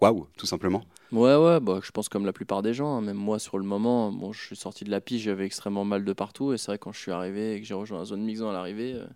waouh, 0.00 0.26
tout 0.36 0.46
simplement. 0.46 0.82
Ouais, 1.12 1.34
ouais, 1.34 1.58
bah, 1.60 1.80
je 1.82 1.90
pense 1.90 2.08
comme 2.08 2.24
la 2.24 2.32
plupart 2.32 2.62
des 2.62 2.72
gens. 2.72 2.96
Hein. 2.96 3.00
Même 3.00 3.16
moi, 3.16 3.38
sur 3.38 3.58
le 3.58 3.64
moment, 3.64 4.12
bon, 4.12 4.32
je 4.32 4.40
suis 4.40 4.56
sorti 4.56 4.84
de 4.84 4.90
la 4.90 5.00
piste, 5.00 5.24
j'avais 5.24 5.44
extrêmement 5.44 5.84
mal 5.84 6.04
de 6.04 6.12
partout. 6.12 6.52
Et 6.52 6.58
c'est 6.58 6.68
vrai, 6.68 6.78
quand 6.78 6.92
je 6.92 7.00
suis 7.00 7.10
arrivé 7.12 7.54
et 7.54 7.60
que 7.60 7.66
j'ai 7.66 7.74
rejoint 7.74 7.98
la 7.98 8.04
zone 8.04 8.22
mixant 8.22 8.50
à 8.50 8.52
l'arrivée, 8.52 8.94
euh, 8.94 9.06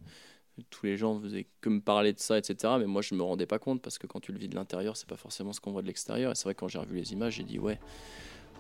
tous 0.71 0.87
les 0.87 0.97
gens 0.97 1.21
faisaient 1.21 1.47
que 1.61 1.69
me 1.69 1.81
parler 1.81 2.13
de 2.13 2.19
ça, 2.19 2.39
etc. 2.39 2.75
Mais 2.79 2.87
moi, 2.87 3.03
je 3.03 3.15
me 3.15 3.23
rendais 3.23 3.47
pas 3.47 3.59
compte 3.59 3.81
parce 3.81 3.99
que 3.99 4.07
quand 4.07 4.21
tu 4.21 4.33
le 4.33 4.39
vis 4.39 4.49
de 4.49 4.57
l'intérieur, 4.57 4.97
c'est 4.97 5.09
pas 5.09 5.17
forcément 5.17 5.53
ce 5.53 5.61
qu'on 5.61 5.73
voit 5.73 5.83
de 5.83 5.87
l'extérieur. 5.87 6.33
Et 6.33 6.35
c'est 6.35 6.45
vrai, 6.45 6.55
quand 6.55 6.69
j'ai 6.69 6.79
revu 6.79 6.97
les 6.97 7.13
images, 7.13 7.35
j'ai 7.35 7.45
dit, 7.45 7.59
ouais, 7.59 7.79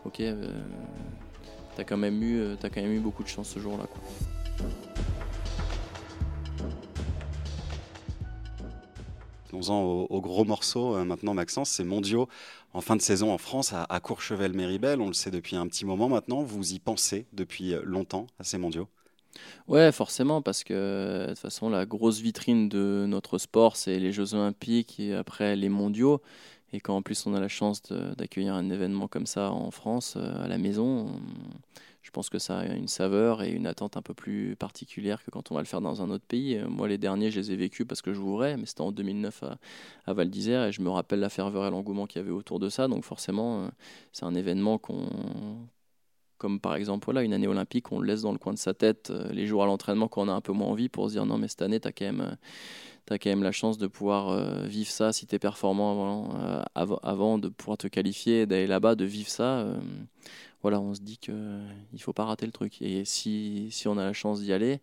ok, 0.04 0.20
euh, 0.20 0.52
t'as 1.76 1.84
quand, 1.84 1.96
même 1.96 2.22
eu, 2.22 2.40
euh, 2.40 2.56
as 2.62 2.70
quand 2.70 2.82
même 2.82 2.92
eu 2.92 3.00
beaucoup 3.00 3.22
de 3.22 3.28
chance 3.28 3.48
ce 3.48 3.58
jour-là. 3.58 3.86
Venons-en 9.54 10.06
au, 10.10 10.20
gros 10.20 10.44
morceau 10.44 10.96
euh, 10.96 11.04
maintenant, 11.04 11.32
Maxence, 11.32 11.70
c'est 11.70 11.84
mondiaux 11.84 12.28
en 12.72 12.80
fin 12.80 12.96
de 12.96 13.02
saison 13.02 13.32
en 13.32 13.38
France 13.38 13.72
à, 13.72 14.00
Courchevel-Méribel. 14.00 15.00
On 15.00 15.06
le 15.06 15.12
sait 15.12 15.30
depuis 15.30 15.54
un 15.54 15.68
petit 15.68 15.84
moment 15.84 16.08
maintenant. 16.08 16.42
Vous 16.42 16.72
y 16.72 16.80
pensez 16.80 17.26
depuis 17.32 17.72
euh, 17.72 17.82
longtemps 17.84 18.26
à 18.40 18.44
ces 18.44 18.58
mondiaux? 18.58 18.88
Ouais, 19.68 19.92
forcément, 19.92 20.42
parce 20.42 20.64
que 20.64 21.22
de 21.22 21.28
toute 21.28 21.38
façon, 21.38 21.68
la 21.68 21.86
grosse 21.86 22.20
vitrine 22.20 22.68
de 22.68 23.06
notre 23.08 23.38
sport, 23.38 23.76
c'est 23.76 24.00
les 24.00 24.12
Jeux 24.12 24.34
Olympiques 24.34 24.98
et 24.98 25.14
après 25.14 25.54
les 25.54 25.68
mondiaux. 25.68 26.20
Et 26.72 26.80
quand 26.80 26.96
en 26.96 27.02
plus 27.02 27.24
on 27.26 27.34
a 27.34 27.40
la 27.40 27.48
chance 27.48 27.82
d'accueillir 28.18 28.54
un 28.54 28.68
événement 28.70 29.06
comme 29.06 29.26
ça 29.26 29.52
en 29.52 29.70
France, 29.70 30.14
euh, 30.16 30.44
à 30.44 30.48
la 30.48 30.58
maison, 30.58 31.06
je 32.04 32.10
pense 32.10 32.28
que 32.28 32.38
ça 32.38 32.58
a 32.58 32.66
une 32.66 32.86
saveur 32.86 33.42
et 33.42 33.50
une 33.50 33.66
attente 33.66 33.96
un 33.96 34.02
peu 34.02 34.12
plus 34.12 34.56
particulière 34.56 35.24
que 35.24 35.30
quand 35.30 35.50
on 35.50 35.54
va 35.54 35.62
le 35.62 35.66
faire 35.66 35.80
dans 35.80 36.02
un 36.02 36.10
autre 36.10 36.26
pays. 36.26 36.58
Euh, 36.58 36.68
moi, 36.68 36.86
les 36.86 36.98
derniers, 36.98 37.30
je 37.30 37.40
les 37.40 37.52
ai 37.52 37.56
vécus 37.56 37.86
parce 37.86 38.02
que 38.02 38.12
je 38.12 38.20
voudrais, 38.20 38.58
mais 38.58 38.66
c'était 38.66 38.82
en 38.82 38.92
2009 38.92 39.42
à, 40.06 40.12
Val 40.12 40.28
d'Isère 40.28 40.64
et 40.66 40.72
je 40.72 40.82
me 40.82 40.90
rappelle 40.90 41.20
la 41.20 41.30
ferveur 41.30 41.66
et 41.66 41.70
l'engouement 41.70 42.06
qu'il 42.06 42.20
y 42.20 42.24
avait 42.24 42.30
autour 42.30 42.60
de 42.60 42.68
ça. 42.68 42.88
Donc 42.88 43.04
forcément, 43.04 43.64
euh, 43.64 43.68
c'est 44.12 44.26
un 44.26 44.34
événement 44.34 44.76
qu'on 44.78 45.08
comme 46.36 46.60
par 46.60 46.74
exemple 46.74 47.10
une 47.16 47.32
année 47.32 47.46
olympique, 47.46 47.90
on 47.90 48.00
le 48.00 48.06
laisse 48.06 48.20
dans 48.20 48.32
le 48.32 48.38
coin 48.38 48.52
de 48.52 48.58
sa 48.58 48.74
tête 48.74 49.10
euh, 49.10 49.32
les 49.32 49.46
jours 49.46 49.62
à 49.62 49.66
l'entraînement 49.66 50.08
quand 50.08 50.26
on 50.26 50.28
a 50.28 50.32
un 50.32 50.42
peu 50.42 50.52
moins 50.52 50.66
envie 50.66 50.90
pour 50.90 51.08
se 51.08 51.14
dire 51.14 51.24
non 51.24 51.38
mais 51.38 51.48
cette 51.48 51.62
année, 51.62 51.80
tu 51.80 51.88
as 51.88 51.92
quand 51.92 52.04
même 52.04 52.36
quand 53.08 53.26
même 53.26 53.42
la 53.42 53.52
chance 53.52 53.78
de 53.78 53.86
pouvoir 53.86 54.64
vivre 54.64 54.90
ça 54.90 55.12
si 55.12 55.26
tu 55.26 55.34
es 55.36 55.38
performant 55.38 56.30
avant, 56.74 56.98
avant, 57.02 57.38
de 57.38 57.48
pouvoir 57.48 57.78
te 57.78 57.86
qualifier, 57.86 58.46
d'aller 58.46 58.66
là-bas, 58.66 58.94
de 58.94 59.04
vivre 59.04 59.28
ça 59.28 59.66
voilà, 60.64 60.80
on 60.80 60.94
se 60.94 61.02
dit 61.02 61.18
qu'il 61.18 61.34
ne 61.34 61.98
faut 61.98 62.14
pas 62.14 62.24
rater 62.24 62.46
le 62.46 62.52
truc. 62.52 62.80
Et 62.80 63.04
si, 63.04 63.68
si 63.70 63.86
on 63.86 63.98
a 63.98 64.04
la 64.06 64.14
chance 64.14 64.40
d'y 64.40 64.50
aller, 64.50 64.80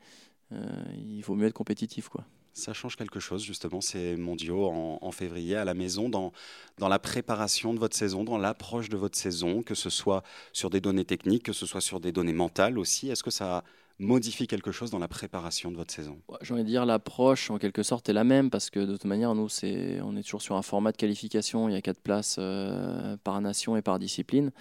euh, 0.52 0.64
il 0.96 1.22
vaut 1.22 1.34
mieux 1.34 1.48
être 1.48 1.56
compétitif. 1.56 2.08
quoi. 2.08 2.24
Ça 2.54 2.72
change 2.72 2.96
quelque 2.96 3.20
chose, 3.20 3.44
justement, 3.44 3.82
ces 3.82 4.16
mondiaux 4.16 4.68
en, 4.68 5.00
en, 5.02 5.12
février 5.12 5.56
à 5.56 5.66
la 5.66 5.74
maison, 5.74 6.08
dans, 6.08 6.34
dans 6.78 6.88
la 6.88 7.00
préparation 7.00 7.74
de 7.74 7.80
votre 7.80 7.98
saison, 7.98 8.24
dans 8.24 8.38
l'approche 8.38 8.90
de 8.90 8.98
votre 8.98 9.18
saison, 9.18 9.64
que 9.64 9.74
ce 9.74 9.90
soit 9.90 10.22
sur 10.54 10.70
des 10.70 10.82
données 10.82 11.04
techniques, 11.04 11.42
que 11.42 11.54
ce 11.54 11.66
soit 11.66 11.82
sur 11.82 12.00
des 12.00 12.12
données 12.12 12.32
mentales 12.32 12.78
aussi. 12.78 13.10
Est-ce 13.10 13.24
que 13.24 13.32
ça 13.32 13.64
modifie 14.02 14.48
quelque 14.48 14.72
chose 14.72 14.92
dans 14.92 15.00
la 15.00 15.08
préparation 15.08 15.72
de 15.72 15.78
votre 15.78 15.94
saison? 15.94 16.20
J'ai 16.42 16.54
envie 16.54 16.64
de 16.64 16.68
dire 16.68 16.86
l'approche 16.86 17.50
en 17.50 17.58
quelque 17.58 17.84
sorte 17.84 18.10
est 18.10 18.14
la 18.14 18.24
même 18.24 18.50
parce 18.50 18.70
que 18.70 18.80
de 18.80 18.94
toute 18.94 19.06
manière 19.06 19.36
nous 19.36 19.48
c'est 19.48 20.02
on 20.02 20.16
est 20.18 20.24
toujours 20.24 20.42
sur 20.42 20.56
un 20.56 20.64
format 20.64 20.92
de 20.92 20.98
qualification, 20.98 21.70
il 21.70 21.74
y 21.74 21.76
a 21.76 21.82
quatre 21.82 22.02
places 22.02 22.38
euh, 22.40 23.16
par 23.24 23.40
nation 23.42 23.78
et 23.78 23.82
par 23.82 24.00
discipline. 24.00 24.52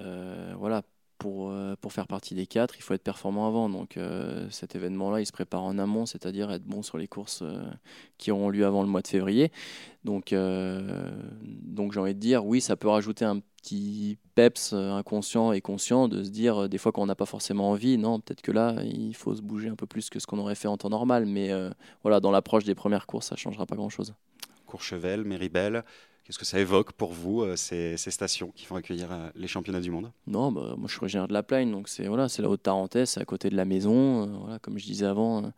Euh, 0.00 0.54
voilà, 0.56 0.82
pour, 1.18 1.50
euh, 1.50 1.74
pour, 1.80 1.92
faire 1.92 2.06
partie 2.06 2.34
des 2.34 2.46
quatre, 2.46 2.76
il 2.78 2.82
faut 2.82 2.94
être 2.94 3.02
performant 3.02 3.46
avant. 3.46 3.68
Donc 3.68 3.96
euh, 3.96 4.48
cet 4.50 4.74
événement-là, 4.74 5.20
il 5.20 5.26
se 5.26 5.32
prépare 5.32 5.62
en 5.62 5.78
amont, 5.78 6.06
c'est-à-dire 6.06 6.50
être 6.50 6.64
bon 6.64 6.82
sur 6.82 6.98
les 6.98 7.08
courses 7.08 7.42
qui 8.18 8.30
auront 8.30 8.48
lieu 8.48 8.64
avant 8.64 8.82
le 8.82 8.88
mois 8.88 9.02
de 9.02 9.08
février. 9.08 9.52
Donc, 10.04 10.34
donc 11.44 11.92
j'ai 11.92 12.00
envie 12.00 12.14
de 12.14 12.20
dire, 12.20 12.46
oui, 12.46 12.60
ça 12.60 12.76
peut 12.76 12.88
rajouter 12.88 13.24
un 13.26 13.40
petit 13.62 14.16
peps 14.34 14.72
inconscient 14.72 15.52
et 15.52 15.60
conscient 15.60 16.08
de 16.08 16.24
se 16.24 16.30
dire, 16.30 16.70
des 16.70 16.78
fois 16.78 16.90
qu'on 16.92 17.04
n'a 17.04 17.14
pas 17.14 17.26
forcément 17.26 17.70
envie, 17.70 17.98
non, 17.98 18.20
peut-être 18.20 18.40
que 18.40 18.52
là, 18.52 18.76
il 18.82 19.14
faut 19.14 19.34
se 19.34 19.42
bouger 19.42 19.68
un 19.68 19.76
peu 19.76 19.86
plus 19.86 20.08
que 20.08 20.18
ce 20.18 20.26
qu'on 20.26 20.38
aurait 20.38 20.54
fait 20.54 20.68
en 20.68 20.78
temps 20.78 20.88
normal. 20.88 21.26
Mais 21.26 21.50
voilà, 22.02 22.20
dans 22.20 22.30
l'approche 22.30 22.64
des 22.64 22.74
premières 22.74 23.06
courses, 23.06 23.26
ça 23.26 23.36
changera 23.36 23.66
pas 23.66 23.76
grand-chose. 23.76 24.14
Courchevel, 24.64 25.24
Méribel, 25.24 25.84
Qu'est-ce 26.24 26.38
que 26.38 26.44
ça 26.44 26.60
évoque 26.60 26.92
pour 26.92 27.12
vous, 27.12 27.42
euh, 27.42 27.56
ces, 27.56 27.96
stations 27.96 28.52
qui 28.54 28.66
vont 28.66 28.76
accueillir 28.76 29.10
euh, 29.10 29.30
les 29.34 29.48
championnats 29.48 29.80
du 29.80 29.90
monde 29.90 30.12
Non, 30.26 30.52
bah, 30.52 30.74
moi 30.76 30.86
je 30.86 30.92
suis 30.92 31.00
originaire 31.00 31.28
de 31.28 31.32
la 31.32 31.42
Plaine, 31.42 31.72
donc 31.72 31.88
c'est 31.88 32.04
la 32.04 32.48
Haute-Tarentaise, 32.48 33.10
c'est 33.10 33.20
à 33.20 33.24
côté 33.24 33.50
de 33.50 33.56
la 33.56 33.64
maison. 33.64 34.22
Euh, 34.22 34.26
voilà, 34.40 34.58
comme 34.58 34.78
je 34.78 34.84
disais 34.84 35.06
avant, 35.06 35.50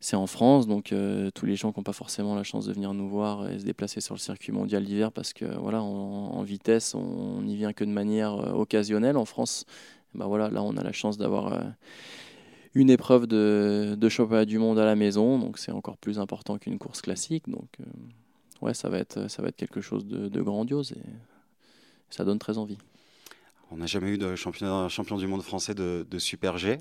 c'est 0.00 0.16
en 0.16 0.26
France, 0.26 0.66
donc 0.66 0.94
tous 1.34 1.46
les 1.46 1.56
gens 1.56 1.72
qui 1.72 1.80
n'ont 1.80 1.84
pas 1.84 1.92
forcément 1.92 2.34
la 2.34 2.44
chance 2.44 2.66
de 2.66 2.72
venir 2.72 2.94
nous 2.94 3.08
voir 3.08 3.48
et 3.50 3.58
se 3.58 3.64
déplacer 3.64 4.00
sur 4.00 4.14
le 4.14 4.20
circuit 4.20 4.52
mondial 4.52 4.84
d'hiver, 4.84 5.10
parce 5.10 5.32
que 5.32 5.44
voilà, 5.58 5.82
en 5.82 6.42
vitesse, 6.42 6.94
on 6.94 7.42
n'y 7.42 7.56
vient 7.56 7.72
que 7.72 7.84
de 7.84 7.90
manière 7.90 8.34
occasionnelle. 8.56 9.16
En 9.16 9.24
France, 9.24 9.64
bah, 10.14 10.26
voilà, 10.26 10.50
là 10.50 10.62
on 10.62 10.76
a 10.76 10.82
la 10.82 10.92
chance 10.92 11.18
d'avoir 11.18 11.60
une 12.74 12.90
épreuve 12.90 13.26
de, 13.26 13.96
de, 13.98 14.08
championnat 14.08 14.44
du 14.44 14.58
monde 14.58 14.78
à 14.78 14.84
la 14.84 14.96
maison, 14.96 15.38
donc 15.38 15.58
c'est 15.58 15.72
encore 15.72 15.96
plus 15.96 16.18
important 16.18 16.58
qu'une 16.58 16.78
course 16.78 17.00
classique. 17.00 17.48
Donc 17.48 17.68
ouais, 18.62 18.74
ça 18.74 18.88
va 18.88 18.98
être, 18.98 19.28
ça 19.28 19.42
va 19.42 19.48
être 19.48 19.56
quelque 19.56 19.80
chose 19.80 20.06
de, 20.06 20.42
grandiose 20.42 20.92
et 20.92 21.02
ça 22.10 22.24
donne 22.24 22.38
très 22.38 22.58
envie. 22.58 22.78
On 23.72 23.78
n'a 23.78 23.86
jamais 23.86 24.10
eu 24.10 24.18
de 24.18 24.36
champion, 24.36 24.88
champion 24.88 25.16
du 25.16 25.26
monde 25.26 25.42
français 25.42 25.74
de, 25.74 26.06
Super 26.18 26.56
G. 26.56 26.78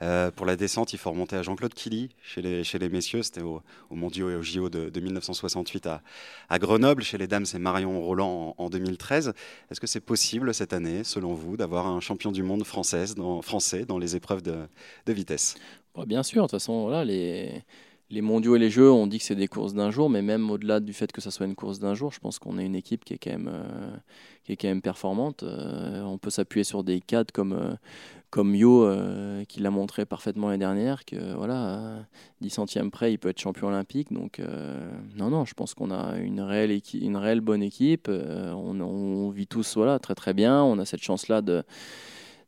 Euh, 0.00 0.30
pour 0.30 0.46
la 0.46 0.56
descente, 0.56 0.94
il 0.94 0.98
faut 0.98 1.10
remonter 1.10 1.36
à 1.36 1.42
Jean-Claude 1.42 1.74
Killy 1.74 2.08
chez 2.22 2.40
les, 2.40 2.64
chez 2.64 2.78
les 2.78 2.88
messieurs. 2.88 3.22
C'était 3.22 3.42
au, 3.42 3.60
au 3.90 3.94
Mondiaux 3.94 4.30
et 4.30 4.34
au 4.34 4.42
JO 4.42 4.70
de, 4.70 4.98
1968 4.98 5.86
à, 5.86 6.02
à, 6.48 6.58
Grenoble. 6.58 7.02
Chez 7.02 7.18
les 7.18 7.26
dames, 7.26 7.44
c'est 7.44 7.58
Marion 7.58 8.00
Roland 8.00 8.54
en, 8.56 8.70
2013. 8.70 9.34
Est-ce 9.70 9.80
que 9.80 9.86
c'est 9.86 10.00
possible 10.00 10.54
cette 10.54 10.72
année, 10.72 11.04
selon 11.04 11.34
vous, 11.34 11.58
d'avoir 11.58 11.86
un 11.86 12.00
champion 12.00 12.32
du 12.32 12.42
monde 12.42 12.64
française 12.64 13.14
dans, 13.14 13.42
français 13.42 13.84
dans 13.84 13.98
les 13.98 14.16
épreuves 14.16 14.40
de, 14.40 14.66
vitesse? 15.06 15.56
Bah, 15.94 16.06
Bien 16.06 16.22
sûr. 16.22 16.44
De 16.44 16.46
toute 16.46 16.52
façon, 16.52 16.84
voilà, 16.84 17.04
les 17.04 17.62
les 18.10 18.20
mondiaux 18.20 18.56
et 18.56 18.58
les 18.58 18.70
jeux, 18.70 18.90
on 18.90 19.06
dit 19.06 19.18
que 19.18 19.24
c'est 19.24 19.34
des 19.34 19.48
courses 19.48 19.74
d'un 19.74 19.90
jour, 19.90 20.10
mais 20.10 20.22
même 20.22 20.50
au-delà 20.50 20.80
du 20.80 20.92
fait 20.92 21.10
que 21.10 21.20
ça 21.20 21.30
soit 21.30 21.46
une 21.46 21.54
course 21.54 21.78
d'un 21.78 21.94
jour, 21.94 22.12
je 22.12 22.20
pense 22.20 22.38
qu'on 22.38 22.58
est 22.58 22.66
une 22.66 22.74
équipe 22.74 23.04
qui 23.04 23.14
est 23.14 23.18
quand 23.18 23.30
même, 23.30 23.50
euh, 23.52 23.96
qui 24.44 24.52
est 24.52 24.56
quand 24.56 24.68
même 24.68 24.82
performante. 24.82 25.42
Euh, 25.42 26.02
on 26.02 26.18
peut 26.18 26.30
s'appuyer 26.30 26.64
sur 26.64 26.84
des 26.84 27.00
cadres 27.00 27.32
comme, 27.32 27.54
euh, 27.54 27.74
comme 28.30 28.54
Yo, 28.54 28.88
qui 29.48 29.60
l'a 29.60 29.70
montré 29.70 30.04
parfaitement 30.04 30.48
l'année 30.48 30.58
dernière, 30.58 31.04
que 31.04 31.34
voilà, 31.34 32.04
10 32.40 32.50
centièmes 32.50 32.90
près, 32.90 33.12
il 33.12 33.18
peut 33.18 33.28
être 33.28 33.40
champion 33.40 33.68
olympique. 33.68 34.12
Donc, 34.12 34.42
non, 35.14 35.30
non, 35.30 35.44
je 35.44 35.54
pense 35.54 35.72
qu'on 35.72 35.92
a 35.92 36.16
une 36.18 36.40
réelle, 36.40 36.76
une 36.94 37.16
réelle 37.16 37.40
bonne 37.40 37.62
équipe. 37.62 38.08
On, 38.08 38.80
on, 38.80 39.30
vit 39.30 39.46
tous 39.46 39.76
voilà, 39.76 40.00
très 40.00 40.16
très 40.16 40.34
bien. 40.34 40.64
On 40.64 40.80
a 40.80 40.84
cette 40.84 41.02
chance-là 41.02 41.42
de 41.42 41.62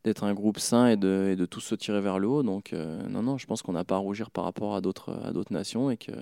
d'être 0.06 0.22
un 0.22 0.34
groupe 0.34 0.60
sain 0.60 0.86
et 0.86 0.96
de, 0.96 1.30
et 1.32 1.36
de, 1.36 1.46
tous 1.46 1.60
se 1.60 1.74
tirer 1.74 2.00
vers 2.00 2.20
le 2.20 2.28
haut. 2.28 2.42
Donc 2.44 2.72
euh, 2.72 3.06
non, 3.08 3.22
non, 3.22 3.38
je 3.38 3.46
pense 3.46 3.62
qu'on 3.62 3.72
n'a 3.72 3.84
pas 3.84 3.96
à 3.96 3.98
rougir 3.98 4.30
par 4.30 4.44
rapport 4.44 4.76
à 4.76 4.80
d'autres, 4.80 5.18
à 5.24 5.32
d'autres 5.32 5.52
nations 5.52 5.90
et 5.90 5.96
que 5.96 6.12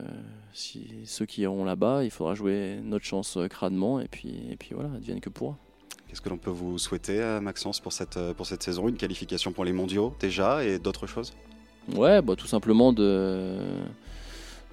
si 0.54 0.86
ceux 1.04 1.26
qui 1.26 1.42
iront 1.42 1.64
là-bas, 1.64 2.02
il 2.02 2.10
faudra 2.10 2.34
jouer 2.34 2.80
notre 2.82 3.04
chance 3.04 3.38
crânement 3.50 4.00
et 4.00 4.08
puis, 4.08 4.34
et 4.50 4.56
puis 4.56 4.70
voilà, 4.74 4.88
advienne 4.96 5.20
que 5.20 5.28
pourra. 5.28 5.56
Qu'est-ce 6.08 6.22
que 6.22 6.30
l'on 6.30 6.38
peut 6.38 6.50
vous 6.50 6.78
souhaiter, 6.78 7.20
euh, 7.20 7.40
Maxence, 7.40 7.80
pour 7.80 7.92
cette, 7.92 8.16
euh, 8.16 8.32
pour 8.32 8.46
cette 8.46 8.62
saison? 8.62 8.88
Une 8.88 8.96
qualification 8.96 9.52
pour 9.52 9.66
les 9.66 9.72
mondiaux 9.72 10.14
déjà 10.18 10.64
et 10.64 10.78
d'autres 10.78 11.06
choses? 11.06 11.34
Ouais, 11.94 12.22
bah, 12.22 12.36
tout 12.36 12.46
simplement 12.46 12.94
de, 12.94 13.58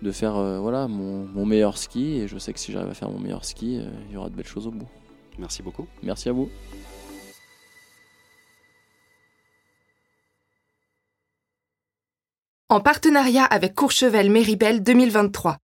de 0.02 0.12
faire 0.14 0.36
voilà, 0.62 0.88
mon, 0.88 1.26
mon, 1.26 1.46
meilleur 1.46 1.78
ski 1.78 2.22
et 2.22 2.28
je 2.30 2.38
sais 2.38 2.54
que 2.54 2.60
si 2.62 2.72
j'arrive 2.72 2.90
à 2.90 2.94
faire 2.94 3.10
mon 3.10 3.20
meilleur 3.20 3.44
ski, 3.44 3.82
il 4.08 4.14
y 4.14 4.16
aura 4.16 4.30
de 4.30 4.36
belles 4.36 4.48
choses 4.48 4.68
au 4.68 4.72
bout. 4.72 4.88
Merci 5.38 5.62
beaucoup. 5.62 5.88
Merci 6.02 6.30
à 6.30 6.32
vous. 6.32 6.50
En 12.72 12.80
partenariat 12.80 13.44
avec 13.44 13.76
Courchevel 13.76 14.32
Méribel 14.32 14.82
2023. 14.82 15.58